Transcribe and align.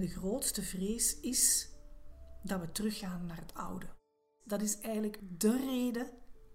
de 0.00 0.08
grootste 0.08 0.62
vrees 0.62 1.20
is 1.20 1.68
dat 2.42 2.60
we 2.60 2.72
teruggaan 2.72 3.26
naar 3.26 3.40
het 3.40 3.54
oude. 3.54 3.86
Dat 4.44 4.62
is 4.62 4.78
eigenlijk 4.78 5.18
de 5.38 5.56
reden 5.56 6.10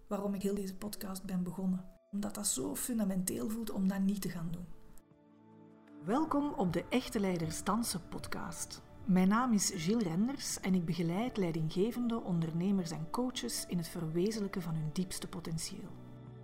waarom 0.07 0.33
ik 0.33 0.41
heel 0.41 0.55
deze 0.55 0.75
podcast 0.75 1.23
ben 1.23 1.43
begonnen. 1.43 1.85
Omdat 2.11 2.35
dat 2.35 2.47
zo 2.47 2.75
fundamenteel 2.75 3.49
voelt 3.49 3.71
om 3.71 3.87
dat 3.87 3.99
niet 3.99 4.21
te 4.21 4.29
gaan 4.29 4.49
doen. 4.51 4.65
Welkom 6.05 6.53
op 6.53 6.73
de 6.73 6.85
Echte 6.89 7.19
Leiders 7.19 7.63
Dansen 7.63 8.07
podcast. 8.09 8.81
Mijn 9.05 9.27
naam 9.27 9.53
is 9.53 9.71
Gilles 9.75 10.03
Renders 10.03 10.59
en 10.59 10.73
ik 10.73 10.85
begeleid 10.85 11.37
leidinggevende 11.37 12.21
ondernemers 12.21 12.91
en 12.91 13.09
coaches 13.09 13.65
in 13.67 13.77
het 13.77 13.87
verwezenlijken 13.87 14.61
van 14.61 14.73
hun 14.73 14.89
diepste 14.93 15.27
potentieel. 15.27 15.89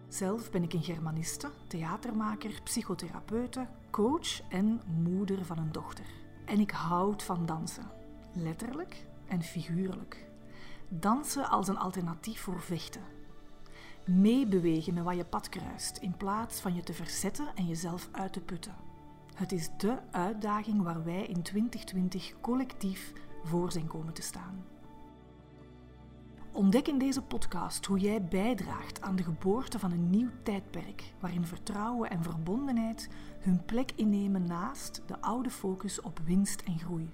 Zelf 0.07 0.51
ben 0.51 0.63
ik 0.63 0.73
een 0.73 0.83
Germaniste, 0.83 1.49
theatermaker, 1.67 2.61
psychotherapeute, 2.63 3.67
coach 3.91 4.49
en 4.49 4.81
moeder 4.85 5.45
van 5.45 5.57
een 5.57 5.71
dochter. 5.71 6.24
En 6.45 6.59
ik 6.59 6.71
houd 6.71 7.23
van 7.23 7.45
dansen, 7.45 7.91
letterlijk 8.33 9.05
en 9.27 9.41
figuurlijk. 9.41 10.25
Dansen 10.89 11.49
als 11.49 11.67
een 11.67 11.77
alternatief 11.77 12.41
voor 12.41 12.61
vechten. 12.61 13.01
Meebewegen 14.05 14.93
met 14.93 15.03
wat 15.03 15.15
je 15.15 15.25
pad 15.25 15.49
kruist, 15.49 15.97
in 15.97 16.17
plaats 16.17 16.59
van 16.59 16.75
je 16.75 16.81
te 16.81 16.93
verzetten 16.93 17.47
en 17.55 17.67
jezelf 17.67 18.09
uit 18.11 18.33
te 18.33 18.41
putten. 18.41 18.75
Het 19.35 19.51
is 19.51 19.69
de 19.77 19.97
uitdaging 20.11 20.81
waar 20.81 21.03
wij 21.03 21.25
in 21.25 21.41
2020 21.41 22.33
collectief 22.41 23.13
voor 23.43 23.71
zijn 23.71 23.87
komen 23.87 24.13
te 24.13 24.21
staan. 24.21 24.74
Ontdek 26.55 26.87
in 26.87 26.97
deze 26.97 27.21
podcast 27.21 27.85
hoe 27.85 27.99
jij 27.99 28.23
bijdraagt 28.23 29.01
aan 29.01 29.15
de 29.15 29.23
geboorte 29.23 29.79
van 29.79 29.91
een 29.91 30.09
nieuw 30.09 30.29
tijdperk, 30.43 31.13
waarin 31.19 31.45
vertrouwen 31.45 32.09
en 32.09 32.23
verbondenheid 32.23 33.09
hun 33.39 33.65
plek 33.65 33.91
innemen 33.95 34.43
naast 34.45 35.01
de 35.05 35.21
oude 35.21 35.49
focus 35.49 36.01
op 36.01 36.19
winst 36.25 36.61
en 36.61 36.79
groei. 36.79 37.09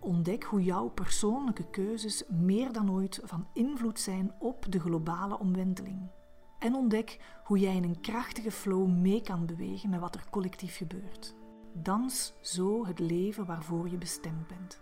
Ontdek 0.00 0.42
hoe 0.42 0.62
jouw 0.62 0.88
persoonlijke 0.88 1.70
keuzes 1.70 2.24
meer 2.28 2.72
dan 2.72 2.90
ooit 2.90 3.20
van 3.24 3.46
invloed 3.52 4.00
zijn 4.00 4.32
op 4.38 4.66
de 4.68 4.80
globale 4.80 5.38
omwenteling. 5.38 6.10
En 6.58 6.74
ontdek 6.74 7.18
hoe 7.44 7.58
jij 7.58 7.76
in 7.76 7.84
een 7.84 8.00
krachtige 8.00 8.50
flow 8.50 8.88
mee 8.88 9.22
kan 9.22 9.46
bewegen 9.46 9.90
met 9.90 10.00
wat 10.00 10.14
er 10.14 10.30
collectief 10.30 10.76
gebeurt. 10.76 11.34
Dans 11.72 12.34
zo 12.40 12.86
het 12.86 12.98
leven 12.98 13.46
waarvoor 13.46 13.88
je 13.88 13.98
bestemd 13.98 14.46
bent. 14.46 14.80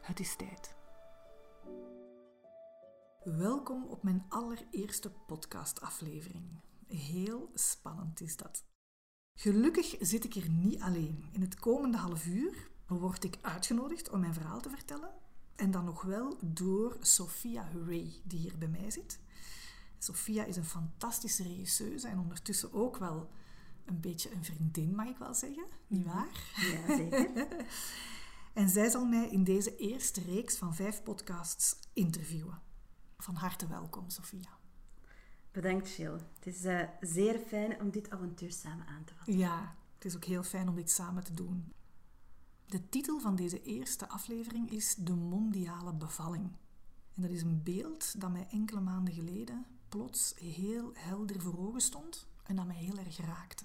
Het 0.00 0.20
is 0.20 0.36
tijd. 0.36 0.82
Welkom 3.24 3.84
op 3.84 4.02
mijn 4.02 4.24
allereerste 4.28 5.10
podcastaflevering. 5.26 6.44
Heel 6.86 7.50
spannend 7.54 8.20
is 8.20 8.36
dat. 8.36 8.64
Gelukkig 9.38 9.96
zit 10.00 10.24
ik 10.24 10.34
er 10.34 10.50
niet 10.50 10.80
alleen. 10.80 11.28
In 11.32 11.40
het 11.40 11.54
komende 11.54 11.96
half 11.96 12.26
uur 12.26 12.70
word 12.86 13.24
ik 13.24 13.38
uitgenodigd 13.40 14.10
om 14.10 14.20
mijn 14.20 14.34
verhaal 14.34 14.60
te 14.60 14.70
vertellen. 14.70 15.10
En 15.56 15.70
dan 15.70 15.84
nog 15.84 16.02
wel 16.02 16.38
door 16.40 16.96
Sophia 17.00 17.68
Hurray, 17.68 18.12
die 18.24 18.38
hier 18.38 18.58
bij 18.58 18.68
mij 18.68 18.90
zit. 18.90 19.20
Sophia 19.98 20.44
is 20.44 20.56
een 20.56 20.64
fantastische 20.64 21.42
regisseuse 21.42 22.08
en 22.08 22.18
ondertussen 22.18 22.72
ook 22.72 22.96
wel 22.96 23.30
een 23.84 24.00
beetje 24.00 24.32
een 24.32 24.44
vriendin, 24.44 24.94
mag 24.94 25.06
ik 25.06 25.18
wel 25.18 25.34
zeggen. 25.34 25.64
Niet 25.86 26.04
mhm. 26.04 26.14
waar? 26.14 26.52
Ja, 26.54 26.96
zeker. 26.96 27.46
en 28.60 28.68
zij 28.68 28.90
zal 28.90 29.04
mij 29.04 29.28
in 29.28 29.44
deze 29.44 29.76
eerste 29.76 30.20
reeks 30.20 30.56
van 30.56 30.74
vijf 30.74 31.02
podcasts 31.02 31.76
interviewen. 31.92 32.72
Van 33.24 33.34
harte 33.34 33.66
welkom, 33.66 34.10
Sophia. 34.10 34.58
Bedankt, 35.52 35.94
Jill. 35.94 36.12
Het 36.12 36.46
is 36.46 36.64
uh, 36.64 36.80
zeer 37.00 37.38
fijn 37.38 37.80
om 37.80 37.90
dit 37.90 38.10
avontuur 38.10 38.52
samen 38.52 38.86
aan 38.86 39.04
te 39.04 39.14
vatten. 39.14 39.38
Ja, 39.38 39.76
het 39.94 40.04
is 40.04 40.16
ook 40.16 40.24
heel 40.24 40.42
fijn 40.42 40.68
om 40.68 40.74
dit 40.74 40.90
samen 40.90 41.24
te 41.24 41.34
doen. 41.34 41.72
De 42.66 42.88
titel 42.88 43.20
van 43.20 43.36
deze 43.36 43.62
eerste 43.62 44.08
aflevering 44.08 44.70
is 44.70 44.94
De 44.94 45.14
Mondiale 45.14 45.92
Bevalling. 45.92 46.52
En 47.14 47.22
dat 47.22 47.30
is 47.30 47.42
een 47.42 47.62
beeld 47.62 48.20
dat 48.20 48.30
mij 48.30 48.46
enkele 48.50 48.80
maanden 48.80 49.14
geleden 49.14 49.66
plots 49.88 50.34
heel 50.36 50.90
helder 50.94 51.40
voor 51.40 51.58
ogen 51.58 51.80
stond 51.80 52.26
en 52.42 52.56
dat 52.56 52.66
mij 52.66 52.76
heel 52.76 52.98
erg 52.98 53.16
raakte. 53.16 53.64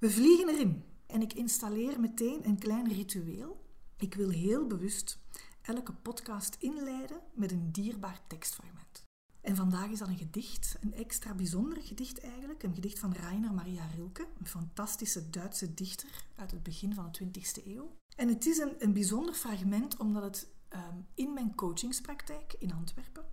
We 0.00 0.10
vliegen 0.10 0.48
erin 0.48 0.84
en 1.06 1.22
ik 1.22 1.32
installeer 1.32 2.00
meteen 2.00 2.46
een 2.46 2.58
klein 2.58 2.88
ritueel. 2.88 3.64
Ik 3.96 4.14
wil 4.14 4.28
heel 4.28 4.66
bewust 4.66 5.18
elke 5.62 5.92
podcast 5.92 6.56
inleiden 6.58 7.20
met 7.34 7.52
een 7.52 7.72
dierbaar 7.72 8.20
tekstfragment. 8.26 9.04
En 9.40 9.56
vandaag 9.56 9.90
is 9.90 9.98
dat 9.98 10.08
een 10.08 10.16
gedicht, 10.16 10.76
een 10.80 10.94
extra 10.94 11.34
bijzonder 11.34 11.82
gedicht 11.82 12.20
eigenlijk, 12.20 12.62
een 12.62 12.74
gedicht 12.74 12.98
van 12.98 13.14
Rainer 13.14 13.52
Maria 13.52 13.86
Rilke, 13.86 14.26
een 14.38 14.46
fantastische 14.46 15.30
Duitse 15.30 15.74
dichter 15.74 16.24
uit 16.36 16.50
het 16.50 16.62
begin 16.62 16.94
van 16.94 17.08
de 17.12 17.24
20e 17.24 17.66
eeuw. 17.66 17.96
En 18.16 18.28
het 18.28 18.46
is 18.46 18.58
een, 18.58 18.74
een 18.78 18.92
bijzonder 18.92 19.34
fragment 19.34 19.96
omdat 19.96 20.22
het 20.22 20.48
ehm, 20.68 20.96
in 21.14 21.32
mijn 21.32 21.54
coachingspraktijk 21.54 22.54
in 22.58 22.72
Antwerpen 22.72 23.24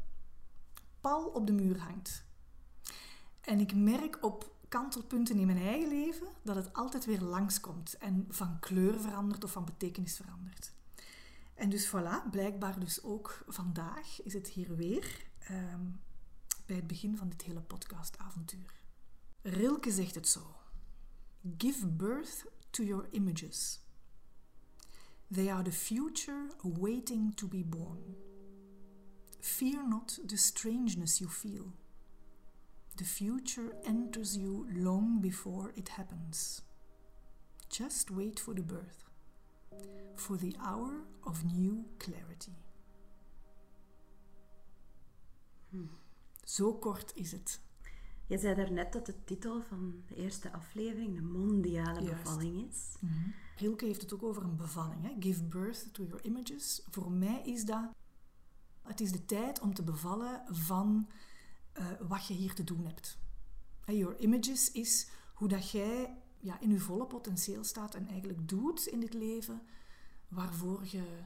pal 1.01 1.25
op 1.25 1.47
de 1.47 1.53
muur 1.53 1.79
hangt. 1.79 2.25
En 3.41 3.59
ik 3.59 3.75
merk 3.75 4.17
op 4.21 4.55
kantelpunten 4.67 5.39
in 5.39 5.45
mijn 5.45 5.61
eigen 5.61 5.89
leven 5.89 6.27
dat 6.43 6.55
het 6.55 6.73
altijd 6.73 7.05
weer 7.05 7.21
langskomt 7.21 7.97
en 7.97 8.25
van 8.29 8.59
kleur 8.59 8.99
verandert 9.01 9.43
of 9.43 9.51
van 9.51 9.65
betekenis 9.65 10.15
verandert. 10.15 10.73
En 11.57 11.69
dus 11.69 11.87
voilà, 11.87 12.29
blijkbaar 12.31 12.79
dus 12.79 13.03
ook 13.03 13.43
vandaag 13.47 14.21
is 14.21 14.33
het 14.33 14.47
hier 14.47 14.75
weer 14.75 15.29
ehm, 15.39 15.85
bij 16.65 16.75
het 16.75 16.87
begin 16.87 17.17
van 17.17 17.29
dit 17.29 17.41
hele 17.41 17.61
podcastavontuur. 17.61 18.73
Rilke 19.41 19.91
zegt 19.91 20.15
het 20.15 20.27
zo: 20.27 20.55
Give 21.57 21.87
birth 21.87 22.45
to 22.69 22.83
your 22.83 23.07
images. 23.11 23.79
They 25.31 25.51
are 25.51 25.63
the 25.63 25.71
future 25.71 26.51
waiting 26.61 27.35
to 27.35 27.47
be 27.47 27.63
born. 27.63 28.15
Fear 29.39 29.87
not 29.87 30.19
the 30.25 30.37
strangeness 30.37 31.17
you 31.17 31.31
feel. 31.31 31.73
The 32.95 33.05
future 33.05 33.75
enters 33.83 34.35
you 34.35 34.67
long 34.73 35.21
before 35.21 35.71
it 35.73 35.89
happens. 35.89 36.61
Just 37.67 38.09
wait 38.09 38.39
for 38.39 38.55
the 38.55 38.63
birth 38.63 39.06
for 40.15 40.37
the 40.37 40.53
hour 40.57 41.05
of 41.23 41.43
new 41.43 41.75
clarity. 41.97 42.55
Hmm. 45.69 45.89
Zo 46.43 46.73
kort 46.73 47.15
is 47.15 47.31
het. 47.31 47.61
Je 48.25 48.37
zei 48.37 48.55
daarnet 48.55 48.93
dat 48.93 49.05
de 49.05 49.23
titel 49.23 49.61
van 49.61 50.03
de 50.07 50.15
eerste 50.15 50.51
aflevering 50.51 51.15
de 51.15 51.21
mondiale 51.21 52.03
bevalling 52.03 52.67
is. 52.69 52.95
Mm 52.99 53.33
Rilke 53.57 53.85
heeft 53.85 54.01
het 54.01 54.13
ook 54.13 54.23
over 54.23 54.43
een 54.43 54.55
bevalling. 54.55 55.03
Hè? 55.03 55.15
Give 55.19 55.43
birth 55.43 55.93
to 55.93 56.03
your 56.03 56.23
images. 56.23 56.81
Voor 56.89 57.11
mij 57.11 57.41
is 57.41 57.65
dat... 57.65 57.89
Het 58.81 59.01
is 59.01 59.11
de 59.11 59.25
tijd 59.25 59.59
om 59.59 59.73
te 59.73 59.83
bevallen 59.83 60.43
van 60.49 61.09
uh, 61.79 61.85
wat 62.07 62.27
je 62.27 62.33
hier 62.33 62.53
te 62.53 62.63
doen 62.63 62.85
hebt. 62.85 63.17
Your 63.85 64.17
images 64.19 64.71
is 64.71 65.09
hoe 65.33 65.47
dat 65.47 65.71
jij 65.71 66.17
ja, 66.39 66.59
in 66.59 66.69
je 66.69 66.79
volle 66.79 67.05
potentieel 67.05 67.63
staat 67.63 67.95
en 67.95 68.07
eigenlijk 68.07 68.47
doet 68.47 68.87
in 68.87 68.99
dit 68.99 69.13
leven 69.13 69.61
waarvoor 70.27 70.81
je 70.85 71.23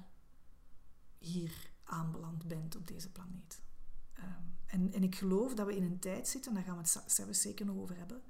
hier 1.17 1.71
aanbeland 1.83 2.47
bent 2.47 2.75
op 2.75 2.87
deze 2.87 3.11
planeet. 3.11 3.61
Ehm, 4.13 4.43
en, 4.65 4.93
en 4.93 5.03
ik 5.03 5.15
geloof 5.15 5.53
dat 5.53 5.65
we 5.65 5.75
in 5.75 5.83
een 5.83 5.99
tijd 5.99 6.27
zitten, 6.27 6.53
daar 6.53 6.63
gaan 6.63 6.75
we 6.75 6.81
het 6.81 7.03
zelfs 7.11 7.41
zeker 7.41 7.65
nog 7.65 7.75
over 7.75 7.97
hebben, 7.97 8.21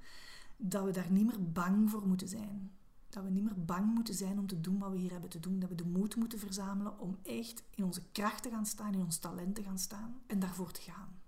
dat 0.56 0.84
we 0.84 0.90
daar 0.90 1.10
niet 1.10 1.26
meer 1.26 1.52
bang 1.52 1.90
voor 1.90 2.06
moeten 2.06 2.28
zijn. 2.28 2.72
Dat 3.08 3.24
we 3.24 3.30
niet 3.30 3.44
meer 3.44 3.64
bang 3.64 3.94
moeten 3.94 4.14
zijn 4.14 4.38
om 4.38 4.46
te 4.46 4.60
doen 4.60 4.78
wat 4.78 4.90
we 4.90 4.96
hier 4.96 5.10
hebben 5.10 5.30
te 5.30 5.40
doen. 5.40 5.58
Dat 5.58 5.68
we 5.68 5.74
de 5.74 5.84
moed 5.84 6.16
moeten 6.16 6.38
verzamelen 6.38 6.98
om 6.98 7.18
echt 7.22 7.62
in 7.74 7.84
onze 7.84 8.02
kracht 8.12 8.42
te 8.42 8.50
gaan 8.50 8.66
staan, 8.66 8.94
in 8.94 9.02
ons 9.02 9.18
talent 9.18 9.54
te 9.54 9.62
gaan 9.62 9.78
staan 9.78 10.20
en 10.26 10.38
daarvoor 10.38 10.72
te 10.72 10.80
gaan. 10.80 11.20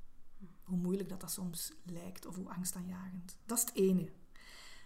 Hoe 0.63 0.79
moeilijk 0.79 1.09
dat, 1.09 1.21
dat 1.21 1.31
soms 1.31 1.73
lijkt 1.83 2.27
of 2.27 2.35
hoe 2.35 2.49
angstaanjagend. 2.49 3.37
Dat 3.47 3.59
is 3.59 3.65
het 3.65 3.75
ene. 3.75 4.13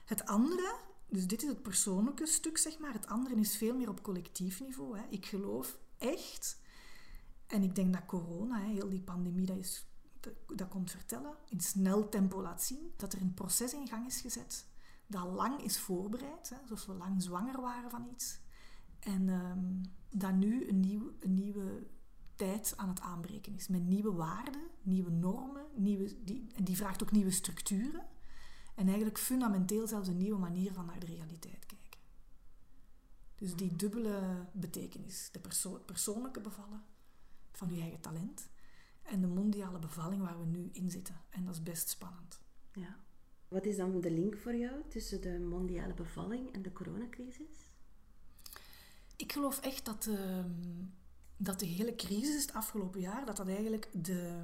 Het 0.08 0.26
andere, 0.26 0.74
dus 1.08 1.26
dit 1.26 1.42
is 1.42 1.48
het 1.48 1.62
persoonlijke 1.62 2.26
stuk, 2.26 2.58
zeg 2.58 2.78
maar. 2.78 2.92
Het 2.92 3.06
andere 3.06 3.34
is 3.34 3.56
veel 3.56 3.74
meer 3.74 3.88
op 3.88 4.02
collectief 4.02 4.60
niveau. 4.60 4.98
Hè. 4.98 5.04
Ik 5.08 5.26
geloof 5.26 5.78
echt, 5.98 6.60
en 7.46 7.62
ik 7.62 7.74
denk 7.74 7.92
dat 7.92 8.06
corona, 8.06 8.58
hè, 8.58 8.66
heel 8.66 8.88
die 8.88 9.02
pandemie, 9.02 9.46
dat, 9.46 9.56
is, 9.56 9.86
dat 10.46 10.68
komt 10.68 10.90
vertellen, 10.90 11.36
in 11.48 11.60
snel 11.60 12.08
tempo 12.08 12.42
laat 12.42 12.62
zien, 12.62 12.92
dat 12.96 13.12
er 13.12 13.20
een 13.20 13.34
proces 13.34 13.72
in 13.72 13.88
gang 13.88 14.06
is 14.06 14.20
gezet 14.20 14.66
dat 15.08 15.26
lang 15.26 15.62
is 15.62 15.78
voorbereid, 15.78 16.48
hè, 16.48 16.56
zoals 16.66 16.86
we 16.86 16.92
lang 16.92 17.22
zwanger 17.22 17.60
waren 17.60 17.90
van 17.90 18.08
iets. 18.12 18.40
En 18.98 19.28
um, 19.28 19.82
dat 20.10 20.34
nu 20.34 20.68
een, 20.68 20.80
nieuw, 20.80 21.12
nieuwe 21.26 21.86
tijd 22.34 22.72
aan 22.76 22.88
het 22.88 23.00
aanbreken 23.00 23.54
is. 23.54 23.68
Met 23.68 23.86
nieuwe 23.86 24.12
waarden, 24.12 24.62
nieuwe 24.82 25.10
normen, 25.10 25.66
nieuwe, 25.74 26.24
die, 26.24 26.46
en 26.54 26.64
die 26.64 26.76
vraagt 26.76 27.02
ook 27.02 27.10
nieuwe 27.10 27.30
structuren. 27.30 28.06
En 28.78 28.86
eigenlijk 28.86 29.18
fundamenteel 29.18 29.86
zelfs 29.86 30.08
een 30.08 30.16
nieuwe 30.16 30.38
manier 30.38 30.72
van 30.72 30.86
naar 30.86 30.98
de 30.98 31.06
realiteit 31.06 31.66
kijken. 31.66 32.00
Dus 33.34 33.54
die 33.54 33.76
dubbele 33.76 34.46
betekenis. 34.52 35.28
De 35.32 35.38
perso 35.38 35.82
persoonlijke 35.86 36.40
bevallen 36.40 36.82
van 37.52 37.74
je 37.74 37.80
eigen 37.80 38.00
talent. 38.00 38.48
En 39.02 39.20
de 39.20 39.26
mondiale 39.26 39.78
bevalling 39.78 40.22
waar 40.22 40.38
we 40.38 40.46
nu 40.46 40.68
in 40.72 40.90
zitten. 40.90 41.20
En 41.30 41.44
dat 41.44 41.54
is 41.54 41.62
best 41.62 41.88
spannend. 41.88 42.40
Ja. 42.72 42.96
Wat 43.48 43.64
is 43.64 43.76
dan 43.76 44.00
de 44.00 44.10
link 44.10 44.36
voor 44.36 44.54
jou 44.54 44.82
tussen 44.88 45.20
de 45.20 45.38
mondiale 45.38 45.94
bevalling 45.94 46.52
en 46.52 46.62
de 46.62 46.72
coronacrisis? 46.72 47.68
ik 49.18 49.32
geloof 49.32 49.60
echt 49.60 49.84
dat, 49.84 50.06
ehm, 50.06 50.50
dat 51.36 51.58
de 51.58 51.66
hele 51.66 51.94
crisis 51.94 52.42
het 52.42 52.52
afgelopen 52.52 53.00
jaar, 53.00 53.26
dat 53.26 53.36
dat 53.36 53.48
eigenlijk 53.48 53.88
de 53.92 54.42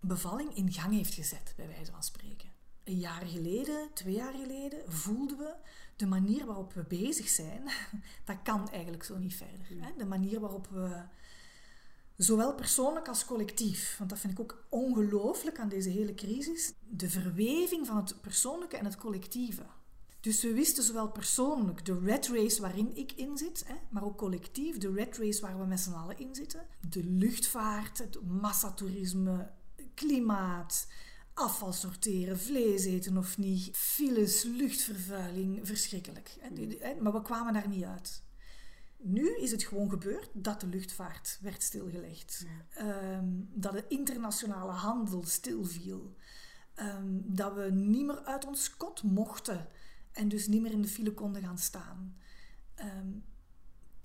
bevalling 0.00 0.54
in 0.54 0.72
gang 0.72 0.92
heeft 0.92 1.14
gezet, 1.14 1.52
bij 1.56 1.66
wijze 1.66 1.92
van 1.92 2.02
spreken. 2.02 2.53
Een 2.84 2.98
jaar 2.98 3.26
geleden, 3.26 3.88
twee 3.94 4.14
jaar 4.14 4.32
geleden, 4.32 4.92
voelden 4.92 5.38
we 5.38 5.54
de 5.96 6.06
manier 6.06 6.46
waarop 6.46 6.72
we 6.72 6.84
bezig 6.88 7.28
zijn, 7.28 7.62
dat 8.24 8.36
kan 8.42 8.70
eigenlijk 8.70 9.04
zo 9.04 9.18
niet 9.18 9.34
verder. 9.34 9.66
Hè? 9.68 9.90
De 9.96 10.04
manier 10.04 10.40
waarop 10.40 10.66
we, 10.66 11.02
zowel 12.16 12.54
persoonlijk 12.54 13.08
als 13.08 13.24
collectief, 13.24 13.96
want 13.98 14.10
dat 14.10 14.18
vind 14.18 14.32
ik 14.32 14.40
ook 14.40 14.66
ongelooflijk 14.68 15.58
aan 15.58 15.68
deze 15.68 15.88
hele 15.88 16.14
crisis, 16.14 16.72
de 16.88 17.10
verweving 17.10 17.86
van 17.86 17.96
het 17.96 18.20
persoonlijke 18.20 18.76
en 18.76 18.84
het 18.84 18.96
collectieve. 18.96 19.66
Dus 20.20 20.42
we 20.42 20.52
wisten 20.52 20.82
zowel 20.82 21.08
persoonlijk 21.08 21.84
de 21.84 21.98
red 21.98 22.28
race 22.28 22.60
waarin 22.60 22.96
ik 22.96 23.12
in 23.12 23.38
zit, 23.38 23.64
hè, 23.66 23.74
maar 23.90 24.04
ook 24.04 24.18
collectief 24.18 24.78
de 24.78 24.92
red 24.92 25.18
race 25.18 25.40
waar 25.40 25.58
we 25.58 25.66
met 25.66 25.80
z'n 25.80 25.92
allen 25.92 26.18
in 26.18 26.34
zitten. 26.34 26.66
De 26.88 27.04
luchtvaart, 27.04 27.98
het 27.98 28.18
massatoerisme, 28.26 29.50
klimaat, 29.94 30.86
afval 31.34 31.72
sorteren, 31.72 32.38
vlees 32.38 32.84
eten 32.84 33.16
of 33.16 33.38
niet, 33.38 33.76
files, 33.76 34.42
luchtvervuiling, 34.42 35.60
verschrikkelijk. 35.66 36.36
Maar 37.00 37.12
we 37.12 37.22
kwamen 37.22 37.52
daar 37.52 37.68
niet 37.68 37.84
uit. 37.84 38.22
Nu 38.96 39.36
is 39.36 39.50
het 39.50 39.64
gewoon 39.64 39.90
gebeurd 39.90 40.30
dat 40.32 40.60
de 40.60 40.66
luchtvaart 40.66 41.38
werd 41.40 41.62
stilgelegd. 41.62 42.46
Ehm, 42.70 43.26
dat 43.52 43.72
de 43.72 43.84
internationale 43.88 44.72
handel 44.72 45.24
stilviel. 45.24 46.16
Um, 46.76 47.22
dat 47.26 47.54
we 47.54 47.70
niet 47.70 48.06
meer 48.06 48.24
uit 48.24 48.46
ons 48.46 48.76
kot 48.76 49.02
mochten 49.02 49.68
en 50.12 50.28
dus 50.28 50.46
niet 50.46 50.62
meer 50.62 50.72
in 50.72 50.82
de 50.82 50.88
file 50.88 51.12
konden 51.12 51.42
gaan 51.42 51.58
staan. 51.58 52.16
Ehm, 52.74 53.08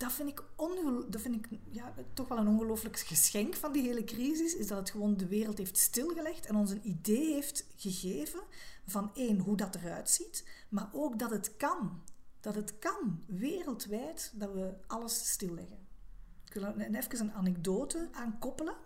dat 0.00 0.12
vind 0.12 0.28
ik, 0.28 0.42
dat 1.08 1.20
vind 1.20 1.34
ik 1.34 1.58
ja, 1.70 1.94
toch 2.12 2.28
wel 2.28 2.38
een 2.38 2.48
ongelooflijk 2.48 2.98
geschenk 2.98 3.54
van 3.54 3.72
die 3.72 3.82
hele 3.82 4.04
crisis. 4.04 4.54
Is 4.54 4.66
dat 4.66 4.78
het 4.78 4.90
gewoon 4.90 5.16
de 5.16 5.26
wereld 5.26 5.58
heeft 5.58 5.78
stilgelegd 5.78 6.46
en 6.46 6.56
ons 6.56 6.70
een 6.70 6.88
idee 6.88 7.32
heeft 7.32 7.66
gegeven 7.76 8.40
van 8.86 9.10
één, 9.14 9.38
hoe 9.38 9.56
dat 9.56 9.74
eruit 9.74 10.10
ziet. 10.10 10.48
Maar 10.68 10.88
ook 10.92 11.18
dat 11.18 11.30
het 11.30 11.56
kan. 11.56 12.02
Dat 12.40 12.54
het 12.54 12.78
kan, 12.78 13.22
wereldwijd, 13.26 14.32
dat 14.34 14.52
we 14.52 14.74
alles 14.86 15.30
stilleggen. 15.30 15.78
Ik 16.44 16.52
wil 16.52 16.74
even 16.76 17.20
een 17.20 17.32
anekdote 17.32 18.08
aankoppelen. 18.12 18.76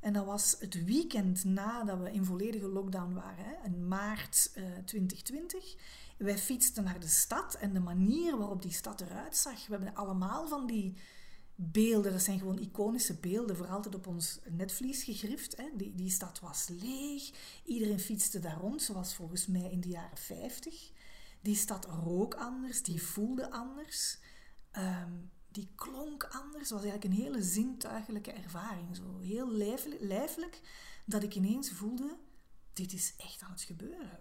En 0.00 0.12
dat 0.12 0.24
was 0.24 0.56
het 0.58 0.84
weekend 0.84 1.44
nadat 1.44 1.98
we 1.98 2.12
in 2.12 2.24
volledige 2.24 2.68
lockdown 2.68 3.14
waren, 3.14 3.44
hè, 3.44 3.54
in 3.64 3.88
maart 3.88 4.52
uh, 4.54 4.76
eh, 4.76 4.84
2020. 4.84 5.76
Wij 6.22 6.38
fietsten 6.38 6.84
naar 6.84 7.00
de 7.00 7.08
stad 7.08 7.54
en 7.54 7.72
de 7.72 7.80
manier 7.80 8.38
waarop 8.38 8.62
die 8.62 8.72
stad 8.72 9.00
eruit 9.00 9.36
zag. 9.36 9.66
We 9.66 9.74
hebben 9.74 9.94
allemaal 9.94 10.48
van 10.48 10.66
die 10.66 10.96
beelden, 11.54 12.12
dat 12.12 12.22
zijn 12.22 12.38
gewoon 12.38 12.58
iconische 12.58 13.14
beelden, 13.14 13.56
voor 13.56 13.66
altijd 13.66 13.94
op 13.94 14.06
ons 14.06 14.40
netvlies 14.50 15.04
gegrift. 15.04 15.56
Hè. 15.56 15.68
Die, 15.76 15.94
die 15.94 16.10
stad 16.10 16.40
was 16.40 16.68
leeg, 16.68 17.30
iedereen 17.64 18.00
fietste 18.00 18.38
daar 18.38 18.58
rond, 18.58 18.82
zoals 18.82 19.14
volgens 19.14 19.46
mij 19.46 19.70
in 19.70 19.80
de 19.80 19.88
jaren 19.88 20.16
50. 20.16 20.90
Die 21.40 21.56
stad 21.56 21.84
rook 21.84 22.34
anders, 22.34 22.82
die 22.82 23.02
voelde 23.02 23.50
anders, 23.50 24.18
ehm, 24.70 25.12
die 25.48 25.72
klonk 25.74 26.24
anders. 26.24 26.68
Het 26.68 26.70
was 26.70 26.82
eigenlijk 26.82 27.04
een 27.04 27.22
hele 27.22 27.42
zintuigelijke 27.42 28.32
ervaring, 28.32 28.96
zo 28.96 29.18
heel 29.18 29.50
lijfelijk, 30.00 30.60
dat 31.06 31.22
ik 31.22 31.34
ineens 31.34 31.70
voelde, 31.70 32.16
dit 32.72 32.92
is 32.92 33.14
echt 33.16 33.42
aan 33.42 33.52
het 33.52 33.62
gebeuren. 33.62 34.20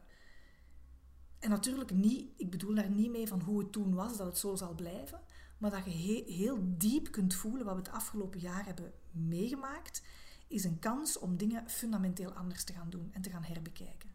En 1.41 1.49
natuurlijk 1.49 1.91
niet, 1.91 2.29
ik 2.37 2.49
bedoel 2.49 2.75
daar 2.75 2.89
niet 2.89 3.11
mee 3.11 3.27
van 3.27 3.41
hoe 3.41 3.59
het 3.59 3.71
toen 3.71 3.93
was, 3.93 4.17
dat 4.17 4.27
het 4.27 4.37
zo 4.37 4.55
zal 4.55 4.75
blijven, 4.75 5.21
maar 5.57 5.71
dat 5.71 5.85
je 5.85 6.23
heel 6.27 6.59
diep 6.61 7.11
kunt 7.11 7.33
voelen 7.33 7.65
wat 7.65 7.73
we 7.73 7.81
het 7.81 7.91
afgelopen 7.91 8.39
jaar 8.39 8.65
hebben 8.65 8.93
meegemaakt, 9.11 10.03
is 10.47 10.63
een 10.63 10.79
kans 10.79 11.19
om 11.19 11.37
dingen 11.37 11.69
fundamenteel 11.69 12.31
anders 12.31 12.63
te 12.63 12.73
gaan 12.73 12.89
doen 12.89 13.09
en 13.13 13.21
te 13.21 13.29
gaan 13.29 13.43
herbekijken. 13.43 14.09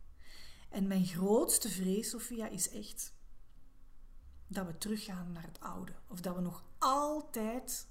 En 0.69 0.87
mijn 0.87 1.05
grootste 1.05 1.69
vrees, 1.69 2.11
Sophia, 2.11 2.49
is 2.49 2.71
echt 2.71 3.15
dat 4.47 4.67
we 4.67 4.79
teruggaan 4.79 5.33
naar 5.33 5.47
het 5.47 5.61
oude. 5.61 5.93
Of 6.07 6.21
dat 6.21 6.35
we 6.35 6.41
nog 6.41 6.65
altijd, 6.79 7.89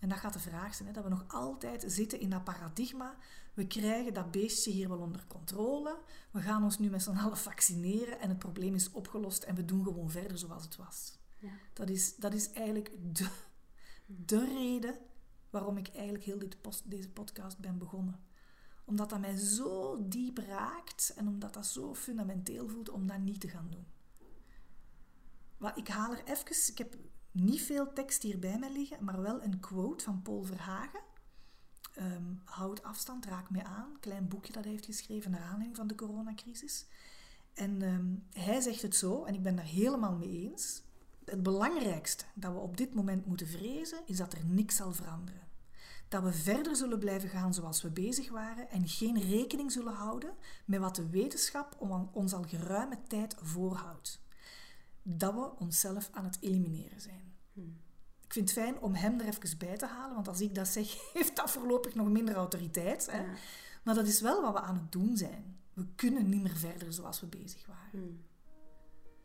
en 0.00 0.08
dat 0.08 0.18
gaat 0.18 0.32
de 0.32 0.38
vraag 0.38 0.74
zijn, 0.74 0.88
hè, 0.88 0.94
dat 0.94 1.04
we 1.04 1.10
nog 1.10 1.24
altijd 1.28 1.84
zitten 1.86 2.20
in 2.20 2.30
dat 2.30 2.44
paradigma 2.44 3.16
we 3.54 3.66
krijgen 3.66 4.14
dat 4.14 4.30
beestje 4.30 4.70
hier 4.70 4.88
wel 4.88 4.98
onder 4.98 5.24
controle. 5.26 5.98
We 6.30 6.40
gaan 6.40 6.64
ons 6.64 6.78
nu 6.78 6.90
met 6.90 7.02
z'n 7.02 7.16
allen 7.16 7.36
vaccineren 7.36 8.20
en 8.20 8.28
het 8.28 8.38
probleem 8.38 8.74
is 8.74 8.90
opgelost 8.90 9.42
en 9.42 9.54
we 9.54 9.64
doen 9.64 9.84
gewoon 9.84 10.10
verder 10.10 10.38
zoals 10.38 10.62
het 10.62 10.76
was. 10.76 11.18
Ja. 11.38 11.52
Dat, 11.72 11.88
is, 11.88 12.16
dat 12.16 12.34
is 12.34 12.50
eigenlijk 12.50 12.90
de, 13.14 13.28
de 14.06 14.44
reden 14.44 14.98
waarom 15.50 15.76
ik 15.76 15.88
eigenlijk 15.88 16.24
heel 16.24 16.38
dit 16.38 16.60
post, 16.60 16.90
deze 16.90 17.10
podcast 17.10 17.58
ben 17.58 17.78
begonnen. 17.78 18.20
Omdat 18.84 19.10
dat 19.10 19.20
mij 19.20 19.36
zo 19.36 19.98
diep 20.08 20.38
raakt 20.38 21.12
en 21.16 21.28
omdat 21.28 21.54
dat 21.54 21.66
zo 21.66 21.94
fundamenteel 21.94 22.68
voelt 22.68 22.88
om 22.88 23.06
dat 23.06 23.18
niet 23.18 23.40
te 23.40 23.48
gaan 23.48 23.68
doen. 23.70 23.86
Maar 25.56 25.78
ik 25.78 25.88
haal 25.88 26.12
er 26.12 26.24
even, 26.24 26.72
ik 26.72 26.78
heb 26.78 26.96
niet 27.32 27.62
veel 27.62 27.92
tekst 27.92 28.22
hier 28.22 28.38
bij 28.38 28.58
mij 28.58 28.72
liggen, 28.72 29.04
maar 29.04 29.20
wel 29.20 29.42
een 29.42 29.60
quote 29.60 30.04
van 30.04 30.22
Paul 30.22 30.42
Verhagen 30.42 31.00
um, 31.98 32.40
Houd 32.44 32.82
afstand, 32.82 33.26
raak 33.26 33.50
me 33.50 33.64
aan. 33.64 33.96
Klein 34.00 34.28
boekje 34.28 34.52
dat 34.52 34.62
hij 34.62 34.72
heeft 34.72 34.84
geschreven 34.84 35.30
naar 35.30 35.40
aanleiding 35.40 35.76
van 35.76 35.86
de 35.86 35.94
coronacrisis. 35.94 36.86
En 37.54 37.82
ehm, 37.82 38.42
hij 38.44 38.60
zegt 38.60 38.82
het 38.82 38.96
zo, 38.96 39.24
en 39.24 39.34
ik 39.34 39.42
ben 39.42 39.56
daar 39.56 39.64
helemaal 39.64 40.16
mee 40.16 40.50
eens. 40.50 40.82
Het 41.24 41.42
belangrijkste 41.42 42.24
dat 42.34 42.52
we 42.52 42.58
op 42.58 42.76
dit 42.76 42.94
moment 42.94 43.26
moeten 43.26 43.46
vrezen, 43.46 43.98
is 44.06 44.16
dat 44.16 44.32
er 44.32 44.44
niks 44.46 44.76
zal 44.76 44.92
veranderen. 44.92 45.48
Dat 46.08 46.22
we 46.22 46.32
verder 46.32 46.76
zullen 46.76 46.98
blijven 46.98 47.28
gaan 47.28 47.54
zoals 47.54 47.82
we 47.82 47.90
bezig 47.90 48.30
waren 48.30 48.70
en 48.70 48.88
geen 48.88 49.20
rekening 49.20 49.72
zullen 49.72 49.92
houden 49.92 50.34
met 50.64 50.80
wat 50.80 50.96
de 50.96 51.08
wetenschap 51.08 51.76
ons 52.12 52.32
al 52.32 52.42
geruime 52.42 52.98
tijd 53.08 53.34
voorhoudt. 53.40 54.19
Dat 55.02 55.34
we 55.34 55.56
onszelf 55.58 56.08
aan 56.12 56.24
het 56.24 56.36
elimineren 56.40 57.00
zijn. 57.00 57.34
Hmm. 57.52 57.80
Ik 58.24 58.32
vind 58.32 58.50
het 58.50 58.58
fijn 58.58 58.80
om 58.80 58.94
hem 58.94 59.20
er 59.20 59.26
even 59.26 59.58
bij 59.58 59.76
te 59.76 59.86
halen, 59.86 60.14
want 60.14 60.28
als 60.28 60.40
ik 60.40 60.54
dat 60.54 60.68
zeg, 60.68 60.96
heeft 61.12 61.36
dat 61.36 61.50
voorlopig 61.50 61.94
nog 61.94 62.08
minder 62.08 62.34
autoriteit. 62.34 63.10
Hè? 63.10 63.24
Maar 63.84 63.94
dat 63.94 64.06
is 64.06 64.20
wel 64.20 64.42
wat 64.42 64.52
we 64.52 64.60
aan 64.60 64.74
het 64.74 64.92
doen 64.92 65.16
zijn. 65.16 65.58
We 65.72 65.86
kunnen 65.96 66.28
niet 66.28 66.42
meer 66.42 66.56
verder 66.56 66.92
zoals 66.92 67.20
we 67.20 67.26
bezig 67.26 67.66
waren. 67.66 67.90
Hmm. 67.90 68.24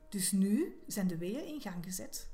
Dus 0.10 0.32
nu 0.32 0.82
zijn 0.88 1.08
de 1.08 1.18
weeën 1.18 1.46
in 1.46 1.62
gang 1.62 1.86
gezet. 1.86 2.30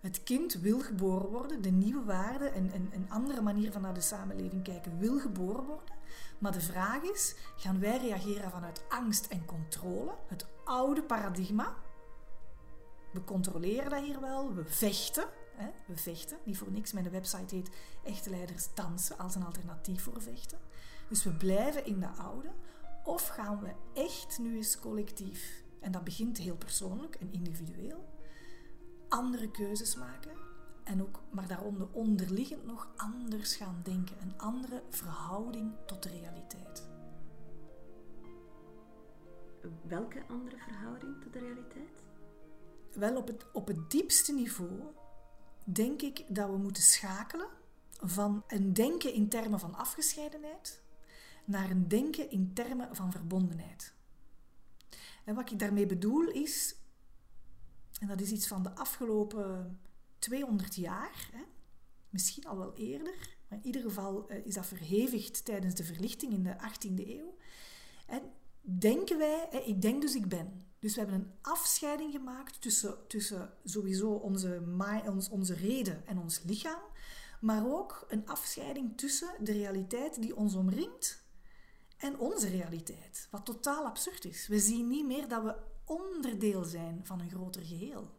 Het 0.00 0.22
kind 0.22 0.54
wil 0.54 0.80
geboren 0.80 1.30
worden, 1.30 1.62
de 1.62 1.70
nieuwe 1.70 2.04
waarden 2.04 2.52
en 2.52 2.88
een 2.92 3.10
andere 3.10 3.40
manier 3.40 3.72
van 3.72 3.82
naar 3.82 3.94
de 3.94 4.00
samenleving 4.00 4.62
kijken 4.62 4.98
wil 4.98 5.18
geboren 5.18 5.64
worden. 5.64 5.94
Maar 6.38 6.52
de 6.52 6.60
vraag 6.60 7.02
is, 7.02 7.34
gaan 7.56 7.80
wij 7.80 7.98
reageren 7.98 8.50
vanuit 8.50 8.82
angst 8.88 9.26
en 9.26 9.44
controle, 9.44 10.14
het 10.26 10.46
oude 10.64 11.02
paradigma? 11.02 11.76
We 13.12 13.24
controleren 13.24 13.90
dat 13.90 14.04
hier 14.04 14.20
wel, 14.20 14.54
we 14.54 14.64
vechten, 14.64 15.28
Hè? 15.58 15.70
We 15.86 15.96
vechten. 15.96 16.38
Niet 16.44 16.58
voor 16.58 16.70
niks. 16.70 16.92
Mijn 16.92 17.10
website 17.10 17.54
heet 17.54 17.70
Echte 18.04 18.30
Leiders 18.30 18.74
Dansen 18.74 19.18
als 19.18 19.34
een 19.34 19.44
alternatief 19.44 20.02
voor 20.02 20.22
vechten. 20.22 20.58
Dus 21.08 21.24
we 21.24 21.32
blijven 21.32 21.86
in 21.86 22.00
de 22.00 22.08
oude. 22.08 22.48
Of 23.04 23.28
gaan 23.28 23.60
we 23.60 23.74
echt 23.92 24.38
nu 24.38 24.56
eens 24.56 24.78
collectief, 24.78 25.62
en 25.80 25.92
dat 25.92 26.04
begint 26.04 26.38
heel 26.38 26.56
persoonlijk 26.56 27.14
en 27.14 27.32
individueel, 27.32 28.08
andere 29.08 29.50
keuzes 29.50 29.96
maken. 29.96 30.36
En 30.84 31.02
ook, 31.02 31.20
maar 31.30 31.48
daaronder 31.48 31.88
onderliggend 31.92 32.64
nog 32.64 32.88
anders 32.96 33.56
gaan 33.56 33.80
denken. 33.82 34.16
Een 34.20 34.38
andere 34.38 34.82
verhouding 34.88 35.72
tot 35.86 36.02
de 36.02 36.08
realiteit. 36.08 36.88
Welke 39.82 40.22
andere 40.28 40.56
verhouding 40.58 41.22
tot 41.22 41.32
de 41.32 41.38
realiteit? 41.38 42.07
Wel, 42.94 43.16
op 43.16 43.26
het, 43.26 43.44
op 43.52 43.66
het 43.66 43.90
diepste 43.90 44.32
niveau 44.32 44.80
denk 45.64 46.02
ik 46.02 46.24
dat 46.28 46.50
we 46.50 46.56
moeten 46.56 46.82
schakelen 46.82 47.48
van 48.00 48.44
een 48.46 48.72
denken 48.72 49.12
in 49.12 49.28
termen 49.28 49.60
van 49.60 49.74
afgescheidenheid 49.74 50.82
naar 51.44 51.70
een 51.70 51.88
denken 51.88 52.30
in 52.30 52.52
termen 52.54 52.96
van 52.96 53.12
verbondenheid. 53.12 53.94
En 55.24 55.34
wat 55.34 55.50
ik 55.50 55.58
daarmee 55.58 55.86
bedoel 55.86 56.28
is, 56.28 56.76
en 58.00 58.06
dat 58.06 58.20
is 58.20 58.30
iets 58.30 58.46
van 58.46 58.62
de 58.62 58.74
afgelopen 58.74 59.80
200 60.18 60.74
jaar, 60.74 61.28
hè, 61.32 61.42
misschien 62.10 62.44
al 62.44 62.56
wel 62.56 62.74
eerder, 62.74 63.36
maar 63.48 63.58
in 63.58 63.66
ieder 63.66 63.82
geval 63.82 64.28
eh, 64.28 64.46
is 64.46 64.54
dat 64.54 64.66
verhevigd 64.66 65.44
tijdens 65.44 65.74
de 65.74 65.84
verlichting 65.84 66.32
in 66.32 66.42
de 66.42 66.56
18e 66.56 67.08
eeuw. 67.08 67.36
En 68.06 68.22
denken 68.60 69.18
wij, 69.18 69.48
ik 69.64 69.82
denk 69.82 70.00
dus 70.00 70.14
ik 70.14 70.28
ben. 70.28 70.66
Dus 70.78 70.94
we 70.94 71.00
hebben 71.00 71.20
een 71.20 71.32
afscheiding 71.42 72.12
gemaakt 72.12 72.60
tussen, 72.60 73.06
tussen 73.08 73.52
sowieso 73.64 74.10
onze, 74.10 74.62
ons, 75.06 75.28
onze 75.28 75.54
reden 75.54 76.06
en 76.06 76.18
ons 76.18 76.42
lichaam, 76.42 76.82
maar 77.40 77.66
ook 77.66 78.06
een 78.08 78.28
afscheiding 78.28 78.96
tussen 78.96 79.34
de 79.40 79.52
realiteit 79.52 80.20
die 80.20 80.36
ons 80.36 80.54
omringt 80.54 81.22
en 81.96 82.18
onze 82.18 82.48
realiteit. 82.48 83.28
Wat 83.30 83.44
totaal 83.44 83.84
absurd 83.84 84.24
is. 84.24 84.46
We 84.46 84.58
zien 84.58 84.88
niet 84.88 85.06
meer 85.06 85.28
dat 85.28 85.42
we 85.42 85.54
onderdeel 85.84 86.64
zijn 86.64 87.00
van 87.02 87.20
een 87.20 87.30
groter 87.30 87.62
geheel. 87.62 88.16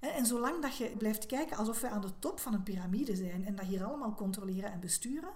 En 0.00 0.26
zolang 0.26 0.62
dat 0.62 0.76
je 0.76 0.94
blijft 0.98 1.26
kijken 1.26 1.56
alsof 1.56 1.80
we 1.80 1.88
aan 1.88 2.00
de 2.00 2.18
top 2.18 2.40
van 2.40 2.54
een 2.54 2.62
piramide 2.62 3.16
zijn 3.16 3.46
en 3.46 3.56
dat 3.56 3.66
hier 3.66 3.84
allemaal 3.84 4.14
controleren 4.14 4.72
en 4.72 4.80
besturen, 4.80 5.32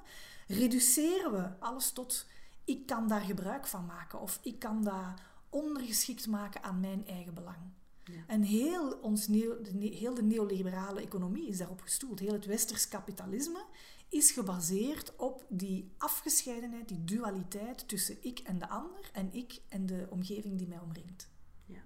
reduceren 0.47 1.33
we 1.33 1.59
alles 1.59 1.91
tot 1.91 2.27
ik 2.65 2.87
kan 2.87 3.09
daar 3.09 3.21
gebruik 3.21 3.67
van 3.67 3.87
maken 3.87 4.21
of 4.21 4.39
ik 4.43 4.59
kan 4.59 4.85
dat 4.85 5.15
ondergeschikt 5.53 6.27
maken 6.27 6.63
aan 6.63 6.81
mijn 6.81 7.07
eigen 7.07 7.35
belang. 7.35 7.73
Ja. 8.05 8.25
En 8.27 8.43
heel, 8.43 8.93
ons 8.93 9.29
neo, 9.29 9.61
de, 9.61 9.71
heel 9.79 10.15
de 10.15 10.23
neoliberale 10.23 11.01
economie 11.01 11.49
is 11.49 11.59
daarop 11.59 11.81
gestoeld. 11.81 12.19
Heel 12.19 12.33
het 12.33 12.47
westers 12.47 12.89
kapitalisme 12.89 13.65
is 14.09 14.31
gebaseerd 14.31 15.17
op 15.17 15.47
die 15.49 15.93
afgescheidenheid, 15.99 16.89
die 16.89 17.05
dualiteit 17.05 17.89
tussen 17.89 18.17
ik 18.21 18.39
en 18.39 18.59
de 18.59 18.69
ander 18.69 19.11
en 19.13 19.33
ik 19.33 19.61
en 19.69 19.87
de 19.87 20.07
omgeving 20.11 20.59
die 20.59 20.69
mij 20.69 20.79
omringt. 20.79 21.29
Ja. 21.67 21.83